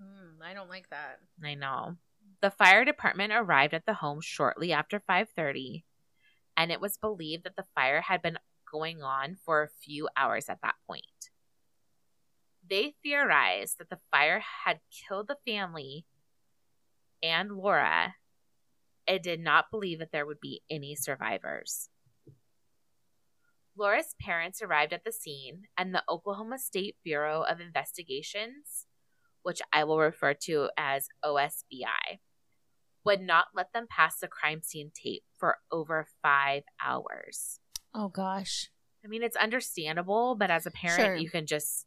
[0.00, 1.20] Mm, I don't like that.
[1.42, 1.96] I know.
[2.42, 5.84] The fire department arrived at the home shortly after 5:30,
[6.56, 8.38] and it was believed that the fire had been
[8.70, 11.19] going on for a few hours at that point.
[12.70, 16.06] They theorized that the fire had killed the family
[17.22, 18.14] and Laura
[19.06, 21.88] and did not believe that there would be any survivors.
[23.76, 28.86] Laura's parents arrived at the scene, and the Oklahoma State Bureau of Investigations
[29.42, 32.20] which I will refer to as OSBI,
[33.04, 37.60] would not let them pass the crime scene tape for over five hours.
[37.94, 38.70] Oh, gosh.
[39.04, 41.16] I mean, it's understandable, but as a parent, sure.
[41.16, 41.86] you can just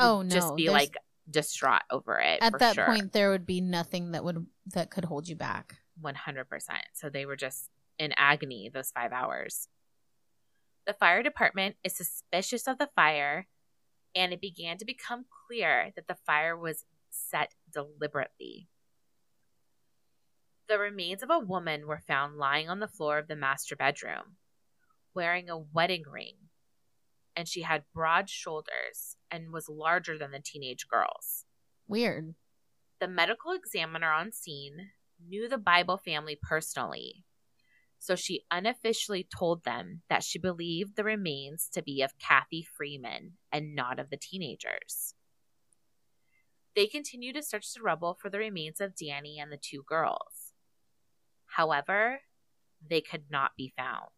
[0.00, 0.96] oh no, just be like
[1.30, 2.40] distraught over it.
[2.42, 2.86] At that sure.
[2.86, 5.76] point, there would be nothing that would that could hold you back.
[6.00, 6.84] One hundred percent.
[6.94, 9.68] So they were just in agony those five hours.
[10.86, 13.46] The fire department is suspicious of the fire
[14.14, 18.68] and it began to become clear that the fire was set deliberately.
[20.68, 24.36] The remains of a woman were found lying on the floor of the master bedroom,
[25.14, 26.36] wearing a wedding ring,
[27.40, 31.44] and she had broad shoulders and was larger than the teenage girls.
[31.88, 32.34] Weird.
[33.00, 34.90] The medical examiner on scene
[35.26, 37.24] knew the Bible family personally
[38.00, 43.34] so she unofficially told them that she believed the remains to be of Kathy Freeman
[43.52, 45.14] and not of the teenagers.
[46.74, 50.54] They continued to search the rubble for the remains of Danny and the two girls.
[51.46, 52.20] However,
[52.88, 54.08] they could not be found.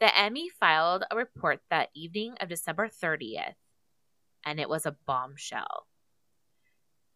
[0.00, 3.54] The ME filed a report that evening of December 30th,
[4.44, 5.86] and it was a bombshell.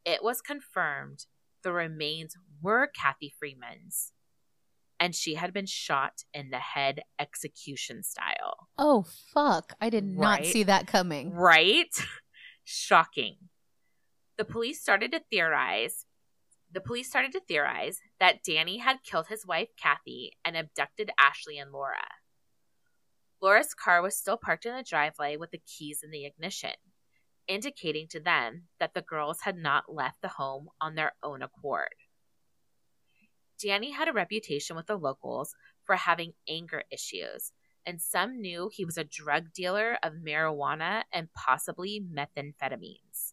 [0.05, 1.27] It was confirmed
[1.63, 4.13] the remains were Kathy Freeman's,
[4.99, 8.69] and she had been shot in the head execution style.
[8.77, 9.75] Oh, fuck.
[9.81, 10.47] I did not Right.
[10.47, 11.31] see that coming.
[11.33, 11.95] Right?
[12.65, 13.37] Shocking.
[14.39, 16.07] The police started to theorize.
[16.73, 21.59] The police started to theorize that Danny had killed his wife Kathy and abducted Ashley
[21.59, 22.09] and Laura.
[23.43, 26.75] Laura's car was still parked in the driveway with the keys in the ignition,
[27.49, 31.97] indicating to them that the girls had not left the home on their own accord.
[33.61, 37.53] Danny had a reputation with the locals for having anger issues,
[37.85, 43.33] and some knew he was a drug dealer of marijuana and possibly methamphetamines.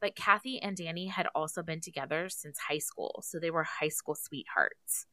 [0.00, 3.88] But Kathy and Danny had also been together since high school, so they were high
[3.88, 5.06] school sweethearts.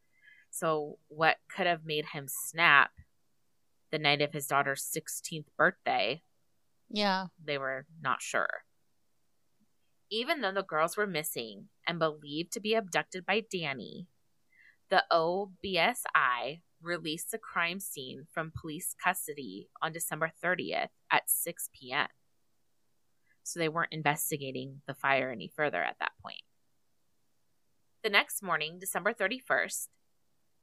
[0.49, 2.89] So, what could have made him snap
[3.91, 6.23] the night of his daughter's 16th birthday,
[6.89, 7.27] Yeah.
[7.43, 8.63] they were not sure.
[10.09, 14.07] Even though the girls were missing and believed to be abducted by Danny,
[14.89, 22.07] the OBSI released the crime scene from police custody on December 30th at 6 p.m.
[23.43, 26.41] So they weren't investigating the fire any further at that point.
[28.03, 29.87] The next morning, December 31st,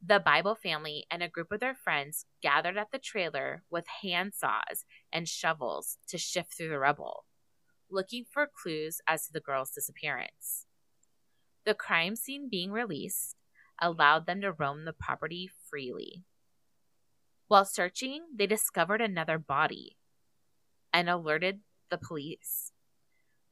[0.05, 4.85] the Bible family and a group of their friends gathered at the trailer with handsaws
[5.13, 7.25] and shovels to shift through the rubble,
[7.91, 10.67] looking for clues as to the girl's disappearance.
[11.65, 13.37] The crime scene being released
[13.81, 16.25] allowed them to roam the property freely.
[17.49, 19.97] While searching, they discovered another body
[20.93, 22.73] and alerted the police.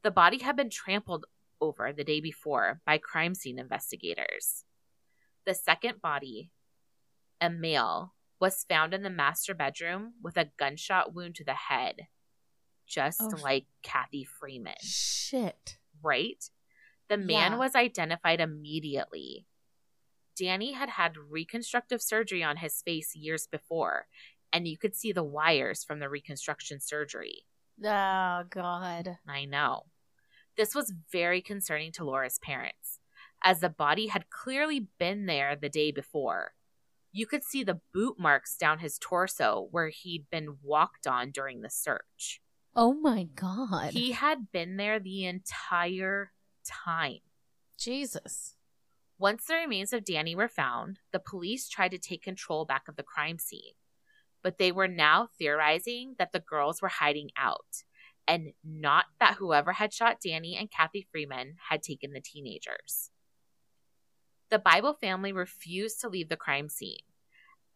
[0.03, 1.26] The body had been trampled
[1.61, 4.64] over the day before by crime scene investigators.
[5.47, 6.51] The second body,
[7.40, 12.09] a male, was found in the master bedroom with a gunshot wound to the head,
[12.86, 13.36] just Oh.
[13.42, 15.78] like Kathy Freeman Shit.
[16.03, 16.42] right?
[17.09, 17.59] The man Yeah.
[17.59, 19.47] was identified immediately.
[20.36, 24.09] Danny had had reconstructive surgery on his face years before,
[24.53, 27.47] and you could see the wires from the reconstruction surgery.
[27.84, 29.18] Oh, God.
[29.26, 29.90] I know.
[30.57, 32.99] This was very concerning to Laura's parents,
[33.45, 36.55] as the body had clearly been there the day before.
[37.12, 41.61] You could see the boot marks down his torso where he'd been walked on during
[41.61, 42.40] the search.
[42.74, 43.92] Oh, my God.
[43.92, 46.32] He had been there the entire
[46.64, 47.20] time.
[47.78, 48.57] Jesus.
[49.16, 52.97] Once the remains of Danny were found, the police tried to take control back of
[52.97, 53.74] the crime scene.
[54.42, 57.84] But they were now theorizing that the girls were hiding out,
[58.26, 63.11] and not that whoever had shot Danny and Kathy Freeman had taken the teenagers.
[64.55, 67.02] The Bible family refused to leave the crime scene.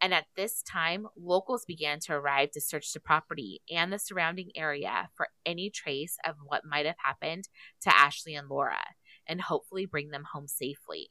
[0.00, 4.52] And at this time, locals began to arrive to search the property and the surrounding
[4.54, 7.48] area for any trace of what might have happened
[7.80, 8.94] to Ashley and Laura
[9.26, 11.08] and hopefully bring them home safely.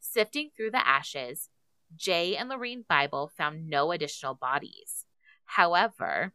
[0.00, 1.48] Sifting through the ashes,
[1.94, 5.04] Jay and Lorraine Bible found no additional bodies.
[5.44, 6.32] However,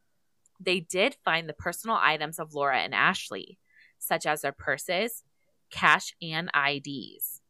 [0.61, 3.59] they did find the personal items of Laura and Ashley,
[3.99, 5.23] such as their purses,
[5.71, 7.40] cash, and IDs.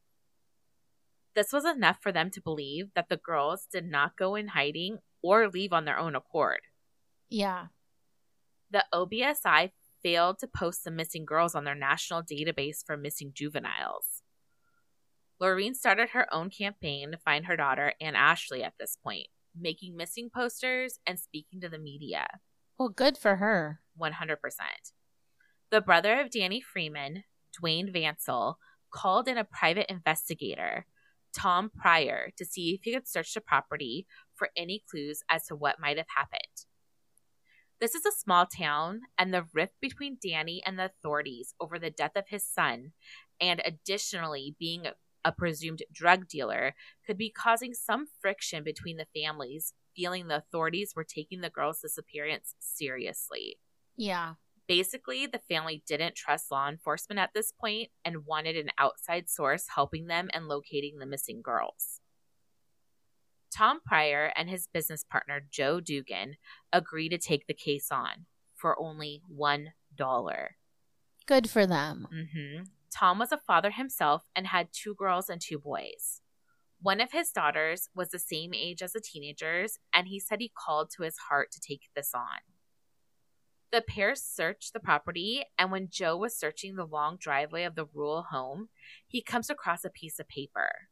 [1.36, 5.00] This was enough for them to believe that the girls did not go in hiding
[5.24, 6.62] or leave on their own accord.
[7.30, 7.68] Yeah.
[8.70, 9.72] The OBSI
[10.04, 14.24] failed to post the missing girls on their national database for missing juveniles.
[15.40, 19.28] Lorene started her own campaign to find her daughter and Ashley at this point,
[19.60, 22.28] making missing posters and speaking to the media.
[22.78, 23.80] Well, good for her.
[24.00, 24.38] 100%.
[25.72, 27.24] The brother of Danny Freeman,
[27.60, 28.56] Dwayne Vansell,
[28.92, 30.86] called in a private investigator,
[31.36, 35.56] Tom Pryor, to see if he could search the property for any clues as to
[35.56, 36.66] what might have happened.
[37.80, 41.90] This is a small town, and the rift between Danny and the authorities over the
[41.90, 42.92] death of his son,
[43.40, 44.86] and additionally being
[45.26, 46.76] a presumed drug dealer,
[47.06, 51.82] could be causing some friction between the families, feeling the authorities were taking the girl's
[51.82, 53.58] disappearance seriously.
[53.98, 54.34] Yeah.
[54.72, 59.66] Basically, the family didn't trust law enforcement at this point and wanted an outside source
[59.76, 62.00] helping them and locating the missing girls.
[63.54, 66.38] Tom Pryor and his business partner Joe Dugan
[66.72, 69.66] agreed to take the case on for only $1.
[71.26, 72.08] Good for them.
[72.10, 72.64] hmm
[72.98, 76.22] Tom was a father himself and had two girls and two boys.
[76.82, 80.50] One of his daughters was the same age as the teenagers, and he said he
[80.58, 82.40] called to his heart to take this on.
[83.72, 87.86] The pair searched the property, and when Joe was searching the long driveway of the
[87.94, 88.68] rural home,
[89.08, 90.90] he comes across a piece of paper.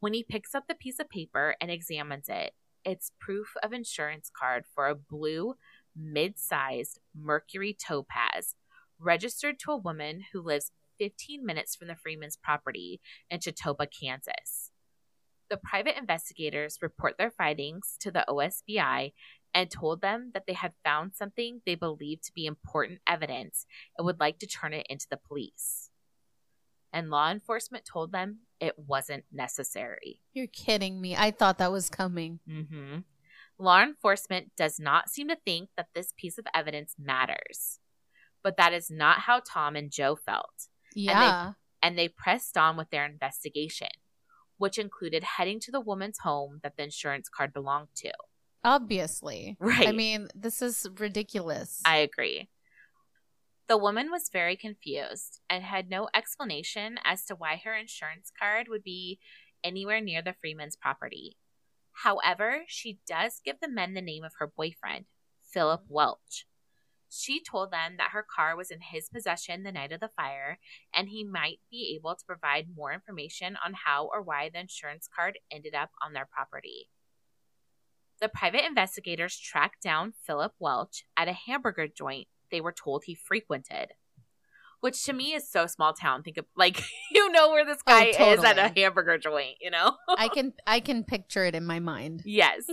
[0.00, 2.52] When he picks up the piece of paper and examines it,
[2.84, 5.54] it's proof of insurance card for a blue
[5.96, 8.54] mid sized mercury topaz
[8.98, 13.00] registered to a woman who lives 15 minutes from the Freeman's property
[13.30, 14.70] in Chautauqua, Kansas.
[15.48, 19.12] The private investigators report their findings to the OSBI
[19.54, 24.06] and told them that they had found something they believed to be important evidence and
[24.06, 25.90] would like to turn it into the police.
[26.92, 30.20] And law enforcement told them it wasn't necessary.
[30.32, 31.16] You're kidding me.
[31.16, 32.40] I thought that was coming.
[32.48, 32.98] Mm-hmm.
[33.58, 37.78] Law enforcement does not seem to think that this piece of evidence matters.
[38.42, 40.68] But that is not how Tom and Joe felt.
[40.94, 41.12] Yeah.
[41.12, 43.88] And they, and they pressed on with their investigation,
[44.56, 48.12] which included heading to the woman's home that the insurance card belonged to.
[48.62, 49.56] Obviously.
[49.58, 49.88] Right.
[49.88, 51.80] I mean, this is ridiculous.
[51.84, 52.48] I agree.
[53.68, 58.66] The woman was very confused and had no explanation as to why her insurance card
[58.68, 59.20] would be
[59.62, 61.36] anywhere near the Freeman's property.
[62.02, 65.04] However, she does give the men the name of her boyfriend,
[65.40, 66.46] Philip Welch.
[67.08, 70.58] She told them that her car was in his possession the night of the fire
[70.94, 75.08] and he might be able to provide more information on how or why the insurance
[75.14, 76.88] card ended up on their property.
[78.20, 83.14] The private investigators tracked down Philip Welch at a hamburger joint they were told he
[83.14, 83.92] frequented.
[84.80, 86.22] Which to me is so small town.
[86.22, 89.56] Think of like you know where this oh, guy Oh, is at a hamburger joint,
[89.60, 89.96] you know?
[90.18, 92.22] I can I can picture it in my mind.
[92.24, 92.64] Yes.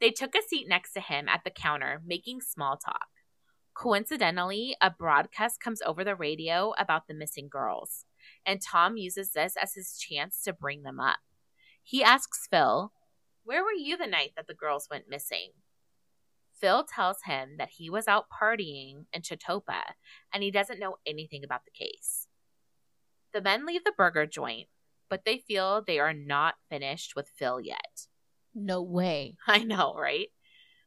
[0.00, 3.08] they took a seat next to him at the counter, making small talk.
[3.74, 8.04] Coincidentally, a broadcast comes over the radio about the missing girls,
[8.44, 11.18] and Tom uses this as his chance to bring them up.
[11.82, 12.92] He asks Phil,
[13.50, 15.48] Where were you the night that the girls went missing?
[16.60, 19.96] Phil tells him that he was out partying in Chautauqua
[20.32, 22.28] and he doesn't know anything about the case.
[23.34, 24.68] The men leave the burger joint,
[25.08, 28.06] but they feel they are not finished with Phil yet.
[28.54, 29.34] No way.
[29.48, 30.28] I know, right?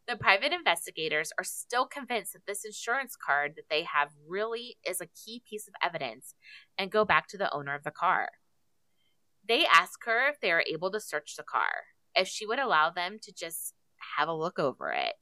[0.08, 5.02] The private investigators are still convinced that this insurance card that they have really is
[5.02, 6.34] a key piece of evidence
[6.78, 8.30] and go back to the owner of the car.
[9.46, 11.84] They ask her if they are able to search the car,
[12.16, 13.74] if she would allow them to just
[14.18, 15.14] have a look over it.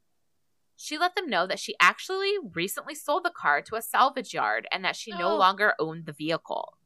[0.76, 4.68] She let them know that she actually recently sold the car to a salvage yard
[4.72, 5.36] and that she no Oh.
[5.38, 6.78] longer owned the vehicle.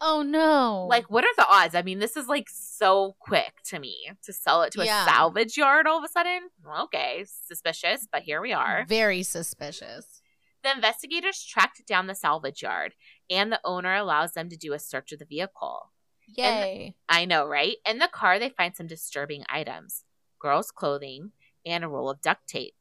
[0.00, 0.86] Oh no.
[0.88, 1.74] Like, what are the odds?
[1.74, 5.56] I mean, this is like so quick to me to sell it to a salvage
[5.56, 6.42] yard all of a sudden.
[6.64, 8.84] Well, okay, suspicious, but here we are.
[8.88, 10.20] very suspicious.
[10.62, 12.94] The investigators tracked down the salvage yard,
[13.30, 15.90] and the owner allows them to do a search of the vehicle.
[16.26, 16.94] Yay.
[17.08, 17.76] I know, right?
[17.88, 20.04] In the car, they find some disturbing items
[20.40, 21.32] girls' clothing
[21.64, 22.74] and a roll of duct tape.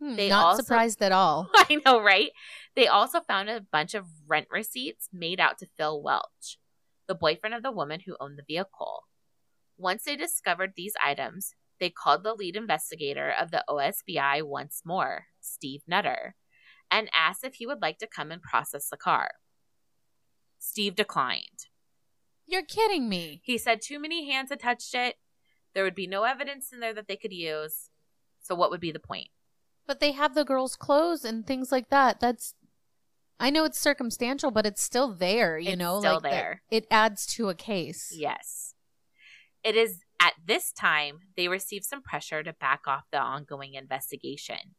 [0.00, 1.50] Hmm, they Not also- surprised at all.
[1.54, 2.30] I know, right?
[2.74, 6.58] They also found a bunch of rent receipts made out to Phil Welch,
[7.06, 9.04] the boyfriend of the woman who owned the vehicle.
[9.76, 15.26] Once they discovered these items, they called the lead investigator of the OSBI once more,
[15.40, 16.36] Steve Nutter,
[16.90, 19.32] and asked if he would like to come and process the car.
[20.58, 21.66] Steve declined.
[22.46, 23.40] You're kidding me.
[23.44, 25.16] He said too many hands had touched it.
[25.74, 27.90] There would be no evidence in there that they could use.
[28.40, 29.28] So, what would be the point?
[29.86, 32.20] But they have the girls' clothes and things like that.
[32.20, 32.54] That's
[33.40, 36.62] I know it's circumstantial, but it's still there, you It's know, still like there.
[36.70, 38.12] It adds to a case.
[38.16, 38.74] Yes.
[39.62, 44.76] It is at this time they receive some pressure to back off the ongoing investigation.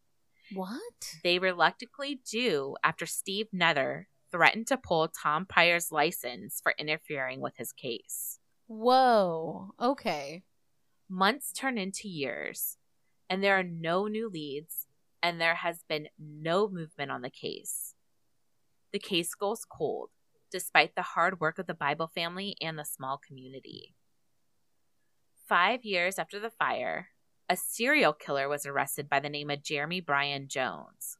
[0.54, 0.80] What?
[1.24, 7.56] They reluctantly do after Steve Nether threatened to pull Tom Pryor's license for interfering with
[7.56, 8.40] his case.
[8.68, 9.70] Whoa.
[9.82, 10.44] Okay.
[11.08, 12.78] Months turn into years,
[13.30, 14.88] and there are no new leads,
[15.24, 17.94] and there has been no movement on the case.
[18.92, 20.10] The case goes cold,
[20.52, 23.96] despite the hard work of the Bible family and the small community.
[25.48, 27.08] Five years after the fire,
[27.48, 31.18] a serial killer was arrested by the name of Jeremy Bryan Jones.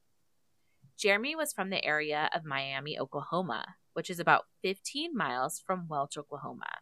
[0.98, 6.18] Jeremy was from the area of Miami, Oklahoma, which is about 15 miles from Welch,
[6.18, 6.80] Oklahoma.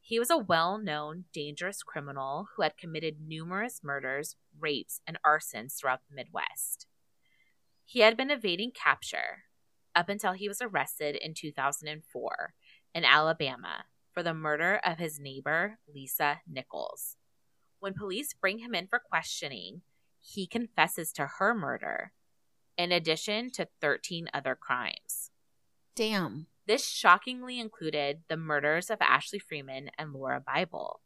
[0.00, 5.78] He was a well known, dangerous criminal who had committed numerous murders, rapes, and arsons
[5.78, 6.86] throughout the Midwest.
[7.84, 9.44] He had been evading capture
[9.94, 12.54] up until he was arrested in 2004
[12.94, 17.16] in Alabama for the murder of his neighbor, Lisa Nichols.
[17.78, 19.82] When police bring him in for questioning,
[20.20, 22.12] he confesses to her murder,
[22.76, 25.30] in addition to 13 other crimes.
[25.94, 26.46] Damn.
[26.66, 31.00] This shockingly included the murders of Ashley Freeman and Laura Bible.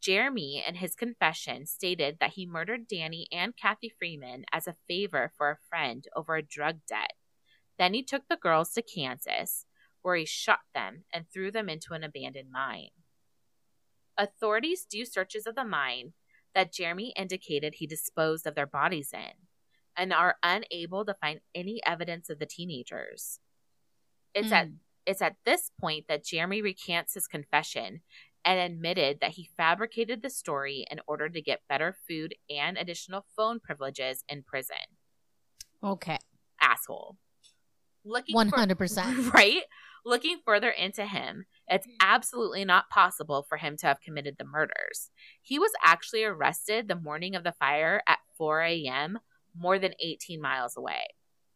[0.00, 5.30] Jeremy, in his confession, stated that he murdered Danny and Kathy Freeman as a favor
[5.36, 7.12] for a friend over a drug debt.
[7.78, 9.66] Then he took the girls to Kansas,
[10.00, 12.90] where he shot them and threw them into an abandoned mine.
[14.16, 16.14] Authorities do searches of the mine,
[16.54, 19.49] that Jeremy indicated he disposed of their bodies in
[19.96, 23.38] and are unable to find any evidence of the teenagers.
[24.34, 24.52] It's mm.
[24.52, 24.74] at hmm.
[25.06, 28.00] it's at this point that Jeremy recants his confession
[28.44, 33.26] and admitted that he fabricated the story in order to get better food and additional
[33.36, 34.76] phone privileges in prison.
[35.82, 36.18] Okay.
[36.60, 37.16] Asshole.
[38.04, 39.24] Looking 100%.
[39.24, 39.62] For, right?
[40.04, 45.10] Looking further into him, it's absolutely not possible for him to have committed the murders.
[45.42, 49.18] He was actually arrested the morning of the fire at 4 a.m.,
[49.56, 51.06] more than 18 miles away.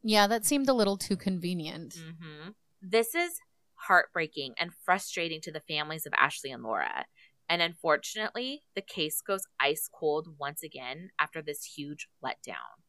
[0.03, 1.95] Yeah, that seemed a little too convenient.
[1.95, 2.51] Mm-hmm.
[2.82, 3.40] This is
[3.74, 7.07] heartbreaking and frustrating to the families of Ashley and Laura.
[7.49, 12.80] And unfortunately, the case goes ice cold once again after this huge letdown.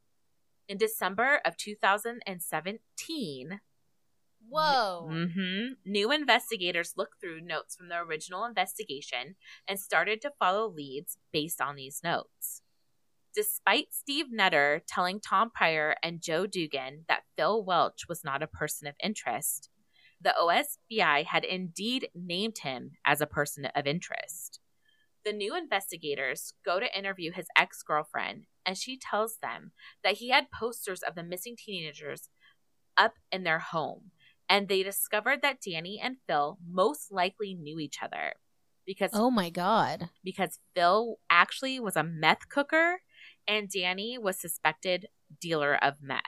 [0.68, 3.60] In December of 2017,
[4.47, 5.10] Whoa.
[5.12, 9.38] Mm-hmm, new investigators looked through notes from the original investigation
[9.68, 12.62] and started to follow leads based on these notes.
[13.36, 18.47] Despite Steve Nutter telling Tom Pryor and Joe Dugan that Phil Welch was not a
[18.47, 19.69] person of interest,
[20.21, 24.61] the OSBI had indeed named him as a person of interest.
[25.25, 30.29] The new investigators go to interview his ex girlfriend, and she tells them that he
[30.29, 32.29] had posters of the missing teenagers
[32.95, 34.11] up in their home,
[34.47, 38.33] and they discovered that Danny and Phil most likely knew each other
[38.86, 42.99] because oh my god because Phil actually was a meth cooker
[43.48, 45.08] and Danny was suspected
[45.39, 46.22] dealer of meth.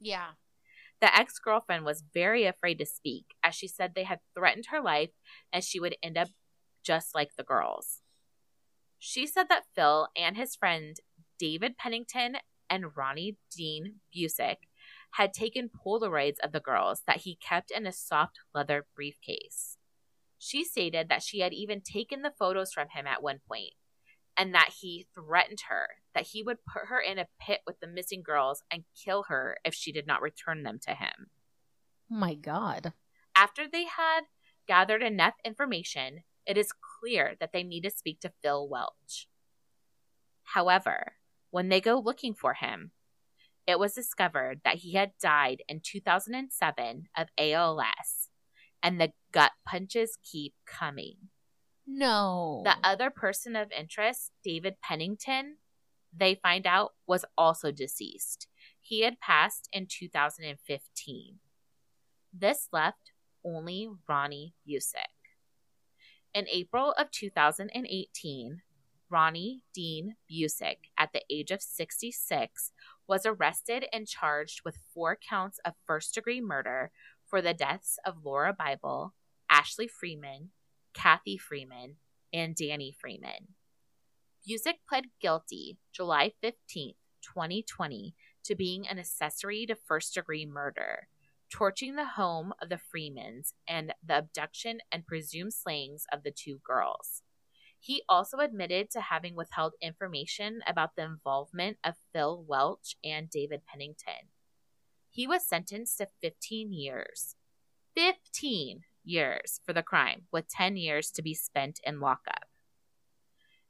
[0.00, 0.32] Yeah.
[1.00, 4.80] The ex girlfriend was very afraid to speak, as she said they had threatened her
[4.80, 5.10] life
[5.52, 6.28] and she would end up
[6.84, 8.00] just like the girls.
[8.98, 10.96] She said that Phil and his friend
[11.38, 12.36] David Pennington
[12.70, 14.56] and Ronnie Dean Busick
[15.12, 19.76] had taken Polaroids of the girls that he kept in a soft leather briefcase.
[20.38, 23.74] She stated that she had even taken the photos from him at one point
[24.36, 27.86] and that he threatened her that he would put her in a pit with the
[27.86, 31.28] missing girls and kill her if she did not return them to him.
[32.10, 32.92] Oh my God.
[33.34, 34.22] After they had
[34.66, 39.28] gathered enough information, it is clear that they need to speak to Phil Welch.
[40.44, 41.14] However,
[41.50, 42.92] when they go looking for him,
[43.66, 48.28] it was discovered that he had died in 2007 of ALS,
[48.82, 51.16] and the gut punches keep coming.
[51.86, 52.62] No.
[52.64, 55.56] The other person of interest, David Pennington,
[56.16, 58.46] they find out was also deceased.
[58.80, 61.38] He had passed in 2015.
[62.32, 63.12] This left
[63.44, 65.14] only Ronnie Busick.
[66.34, 68.62] In April of 2018,
[69.10, 72.72] Ronnie Dean Busick, at the age of 66,
[73.06, 76.90] was arrested and charged with four counts of first degree murder
[77.26, 79.14] for the deaths of Laura Bible,
[79.48, 80.50] Ashley Freeman,
[80.94, 81.96] Kathy Freeman,
[82.32, 83.54] and Danny Freeman.
[84.48, 88.14] Busick pled guilty July 15, 2020,
[88.44, 91.08] to being an accessory to first degree murder,
[91.50, 96.60] torching the home of the Freemans, and the abduction and presumed slayings of the two
[96.64, 97.22] girls.
[97.80, 103.62] He also admitted to having withheld information about the involvement of Phil Welch and David
[103.66, 104.30] Pennington.
[105.10, 107.36] He was sentenced to 15 years.
[107.94, 112.46] 15 years for the crime, with 10 years to be spent in lockup.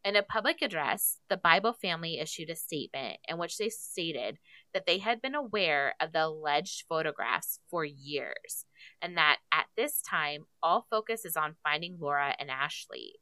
[0.05, 4.39] In a public address, the Bible family issued a statement in which they stated
[4.75, 8.67] that they had been aware of the alleged photographs for years
[9.01, 13.15] and that at this time, all focus is on finding Laura and Ashley.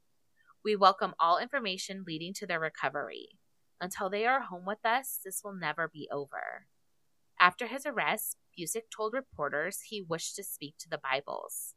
[0.63, 3.39] We welcome all information leading to their recovery.
[3.79, 6.67] Until they are home with us, this will never be over.
[7.39, 11.75] After his arrest, Busick told reporters he wished to speak to the Bibles.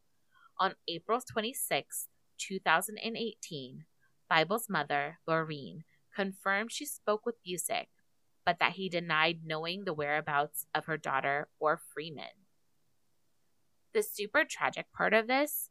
[0.59, 3.85] On April 26, 2018,
[4.29, 5.85] Bible's mother, Lorene,
[6.15, 7.89] confirmed she spoke with Busick,
[8.45, 12.47] but that he denied knowing the whereabouts of her daughter or Freeman.
[13.93, 15.71] The super tragic part of this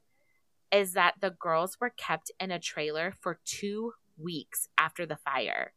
[0.71, 5.73] is that the girls were kept in a trailer for two weeks after the fire.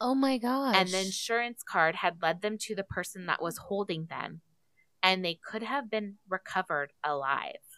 [0.00, 0.76] Oh my gosh.
[0.76, 4.42] And the insurance card had led them to the person that was holding them,
[5.02, 7.71] and they could have been recovered alive.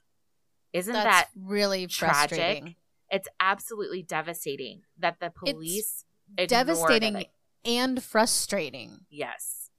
[0.74, 2.74] Isn't That's that really tragic?
[3.08, 6.04] It's absolutely devastating that the police
[6.48, 7.26] devastating
[7.64, 9.06] and frustrating.
[9.08, 9.70] Yes.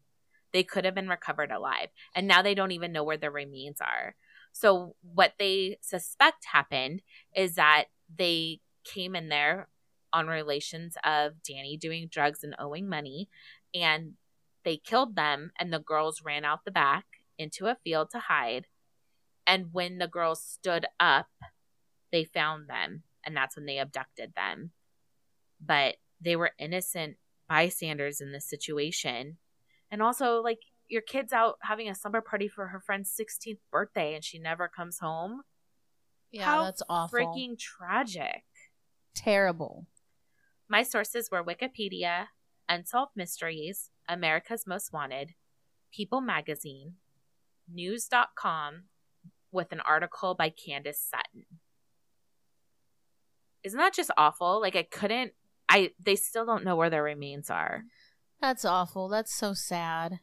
[0.53, 1.89] They could have been recovered alive.
[2.15, 4.15] And now they don't even know where their remains are.
[4.53, 7.01] So what they suspect happened
[7.35, 7.85] is that
[8.17, 9.67] they came in there
[10.13, 13.27] on relations of Danny doing drugs and owing money
[13.73, 14.13] and
[14.63, 17.05] they killed them and the girls ran out the back
[17.37, 18.67] into a field to hide
[19.47, 21.27] and when the girls stood up,
[22.11, 24.71] they found them, and that's when they abducted them.
[25.63, 27.17] But they were innocent
[27.47, 29.37] bystanders in this situation.
[29.91, 34.13] And also, like, your kid's out having a slumber party for her friend's 16th birthday
[34.13, 35.41] and she never comes home.
[36.31, 37.19] Yeah, How that's awful.
[37.19, 38.43] Freaking tragic.
[39.15, 39.87] terrible.
[40.67, 42.27] My sources were Wikipedia,
[42.67, 45.33] Unsolved Mysteries, America's Most Wanted,
[45.93, 46.95] People Magazine,
[47.71, 48.83] News.com,
[49.55, 51.45] with an article by Candace Sutton.
[53.63, 54.61] Isn't that just awful?
[54.61, 55.31] Like I couldn't
[55.67, 57.83] I they still don't know where their remains are.
[58.41, 59.09] That's awful.
[59.09, 60.19] That's so sad.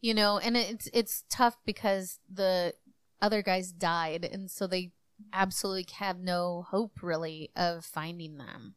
[0.00, 2.72] You know, and it's it's tough because the
[3.20, 4.92] other guys died and so they
[5.32, 8.76] absolutely have no hope really of finding them.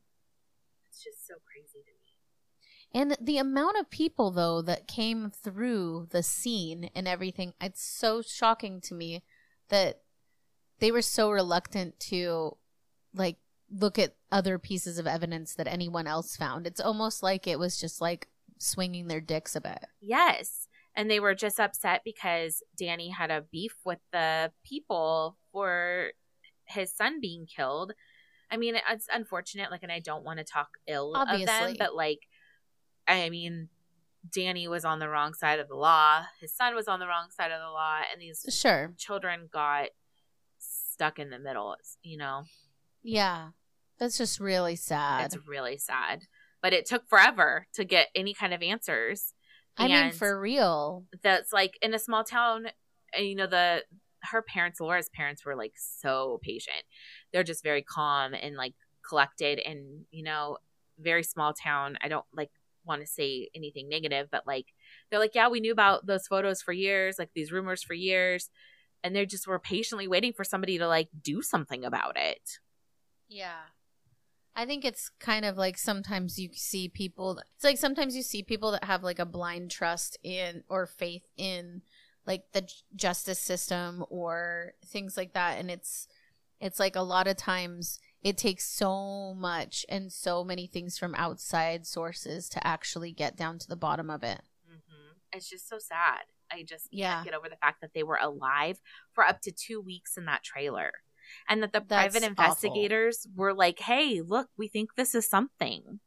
[0.90, 3.16] It's just so crazy to me.
[3.16, 8.22] And the amount of people though that came through the scene and everything, it's so
[8.22, 9.24] shocking to me
[9.70, 10.02] that
[10.80, 12.58] they were so reluctant to
[13.14, 13.38] like
[13.72, 16.68] look at other pieces of evidence that anyone else found.
[16.68, 18.28] It's almost like it was just like
[18.60, 19.86] swinging their dicks a bit.
[20.02, 20.68] Yes.
[20.96, 26.12] And they were just upset because Danny had a beef with the people for
[26.66, 27.94] his son being killed.
[28.52, 31.96] I mean, it's unfortunate, like, and I don't want to talk ill of them, but
[31.96, 32.20] like,
[33.08, 33.70] I mean,
[34.32, 36.24] Danny was on the wrong side of the law.
[36.40, 38.94] His son was on the wrong side of the law, and these Sure.
[38.98, 39.90] children got
[40.60, 41.76] stuck in the middle.
[42.02, 42.46] You know,
[43.02, 43.50] Yeah.
[44.00, 45.26] That's just really sad.
[45.26, 46.24] it's really sad.
[46.62, 49.34] But it took forever to get any kind of answers.
[49.78, 51.06] I mean, And- for real.
[51.22, 52.68] that's like in a small town
[53.18, 53.84] you know the
[54.32, 56.84] her parents laura's parents were like so patient
[57.32, 58.74] they're just very calm and like
[59.08, 60.58] collected and you know
[60.98, 62.50] very small town i don't like
[62.86, 64.68] want to say anything negative but like
[65.10, 68.50] they're like yeah we knew about those photos for years like these rumors for years
[69.04, 72.60] and they just were patiently waiting for somebody to like do something about it
[73.28, 73.64] Yeah.
[74.56, 78.44] I think it's kind of like sometimes you see people it's like sometimes you see
[78.44, 81.82] people that have like a blind trust in or faith in
[82.28, 86.08] like the justice system or things like that and it's
[86.60, 91.14] it's like a lot of times it takes so much and so many things from
[91.16, 94.42] outside sources to actually get down to the bottom of it.
[94.68, 96.22] hmm it's just so sad
[96.52, 97.16] i just Yeah.
[97.16, 98.80] can't get over the fact that they were alive
[99.14, 100.92] for up to two weeks in that trailer
[101.50, 102.28] and that the That's private awful.
[102.30, 106.00] investigators were like hey look we think this is something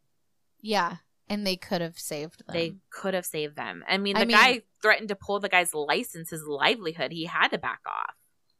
[0.60, 0.96] Yeah,
[1.28, 2.54] and they could have saved them.
[2.54, 5.48] they could have saved them i mean I the mean- guy threatened to pull the
[5.48, 8.14] guy's license his livelihood he had to back off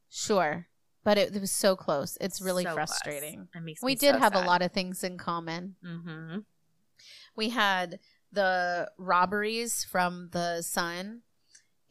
[0.08, 0.66] sure,
[1.06, 2.18] but it, it was so close.
[2.20, 3.46] It's really So frustrating.
[3.54, 5.76] it We did so have a lot of things in common.
[5.82, 6.38] mm-hmm.
[7.36, 8.00] We had
[8.32, 11.22] the robberies from the son,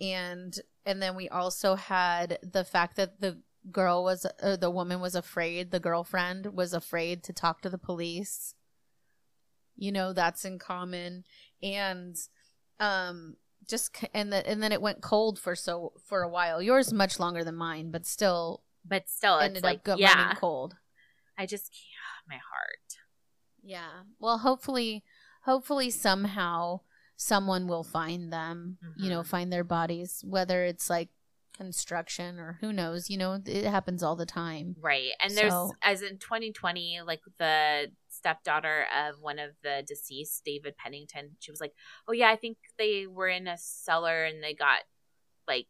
[0.02, 0.54] and
[0.86, 3.42] and then we also had the fact that the
[3.72, 5.72] girl was or the woman was afraid.
[5.72, 8.54] The girlfriend was afraid to talk to the police.
[9.78, 11.24] You know that's in common,
[11.64, 12.18] and
[12.82, 16.62] um just and the, and then it went cold for so for a while.
[16.62, 20.34] Yours much longer than mine, but still but still it's ended like up go- yeah
[20.36, 20.76] cold.
[21.38, 22.98] i just can't my heart
[23.68, 24.04] Yeah.
[24.20, 25.04] Well, hopefully,
[25.44, 26.82] hopefully somehow
[27.16, 28.78] someone will find them.
[28.96, 29.28] You know, Mhm.
[29.28, 31.10] find their bodies, whether it's like
[31.58, 33.10] construction or who knows.
[33.10, 34.76] You know, it happens all the time.
[34.80, 35.12] Right.
[35.20, 40.78] And there's, So- as in 2020, like the stepdaughter of one of the deceased, David
[40.78, 41.74] Pennington, she was like,
[42.08, 44.82] oh, yeah, I think they were in a cellar and they got
[45.48, 45.68] like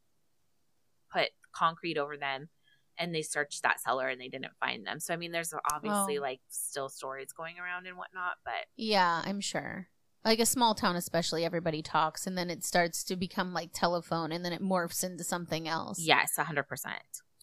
[1.11, 2.49] put concrete over them
[2.97, 4.99] and they searched that cellar and they didn't find them.
[4.99, 6.21] So, I mean, there's obviously Oh.
[6.21, 9.87] like still stories going around and whatnot, but Yeah, I'm sure.
[10.23, 14.31] Like a small town, especially, everybody talks, and then it starts to become like telephone,
[14.31, 15.99] and then it morphs into something else.
[15.99, 16.63] yes, 100%.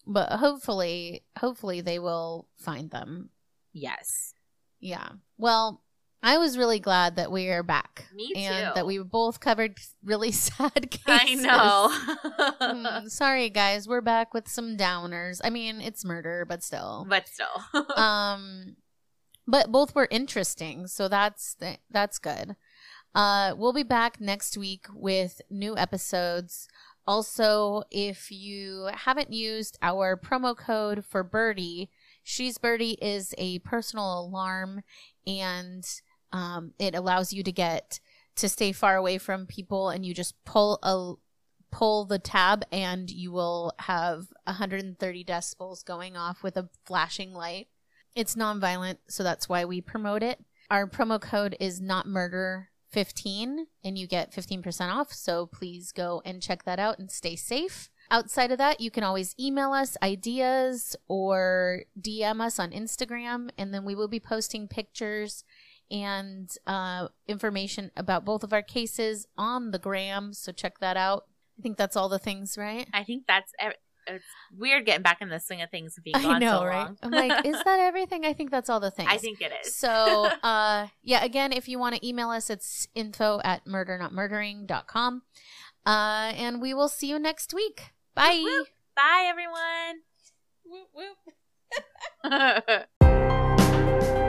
[0.05, 3.29] But hopefully, hopefully they will find them.
[3.71, 4.33] Yes.
[4.81, 5.07] Yeah.
[5.37, 5.81] Well,
[6.23, 8.05] I was really glad that we are back.
[8.15, 11.03] Me And that we both covered really sad cases.
[11.05, 11.91] I know.
[12.61, 13.87] Mm, sorry, guys.
[13.87, 15.41] We're back with some downers.
[15.43, 17.05] I mean, it's murder, but still.
[17.09, 17.97] but still.
[17.97, 18.77] um,
[19.45, 22.55] but both were interesting, so that's th- that's good.
[23.13, 26.69] Uh, we'll be back next week with new episodes.
[27.05, 31.89] Also, if you haven't used our promo code for Birdie,
[32.23, 34.83] She's Birdie is a personal alarm,
[35.27, 35.85] and
[36.33, 37.99] um, it allows you to get
[38.35, 41.13] to stay far away from people, and you just pull a
[41.71, 47.67] pull the tab, and you will have 130 decibels going off with a flashing light.
[48.15, 50.43] It's nonviolent, so that's why we promote it.
[50.69, 56.21] Our promo code is not murder 15 and you get 15% off, so please go
[56.23, 57.89] and check that out and stay safe.
[58.11, 63.73] Outside of that, you can always email us ideas or DM us on Instagram and
[63.73, 65.43] then we will be posting pictures
[65.93, 70.33] and uh, information about both of our cases on the gram.
[70.33, 71.25] So check that out.
[71.57, 72.87] I think that's all the things, right?
[72.91, 73.75] I think that's ev-
[74.07, 74.25] it's
[74.57, 76.85] weird getting back in the swing of things being I know, so right?
[76.85, 76.97] long.
[77.03, 78.25] I'm like, is that everything?
[78.25, 79.07] I think that's all the things.
[79.11, 79.75] I think it is.
[79.75, 85.21] So, uh, yeah, again, if you want to email us, it's info at murdernotmurdering.com.
[85.85, 87.93] Uh, and we will see you next week.
[88.15, 88.41] Bye.
[88.43, 88.67] Whoop.
[88.95, 90.01] Bye, everyone.
[90.65, 90.87] Whoop,
[94.01, 94.22] whoop.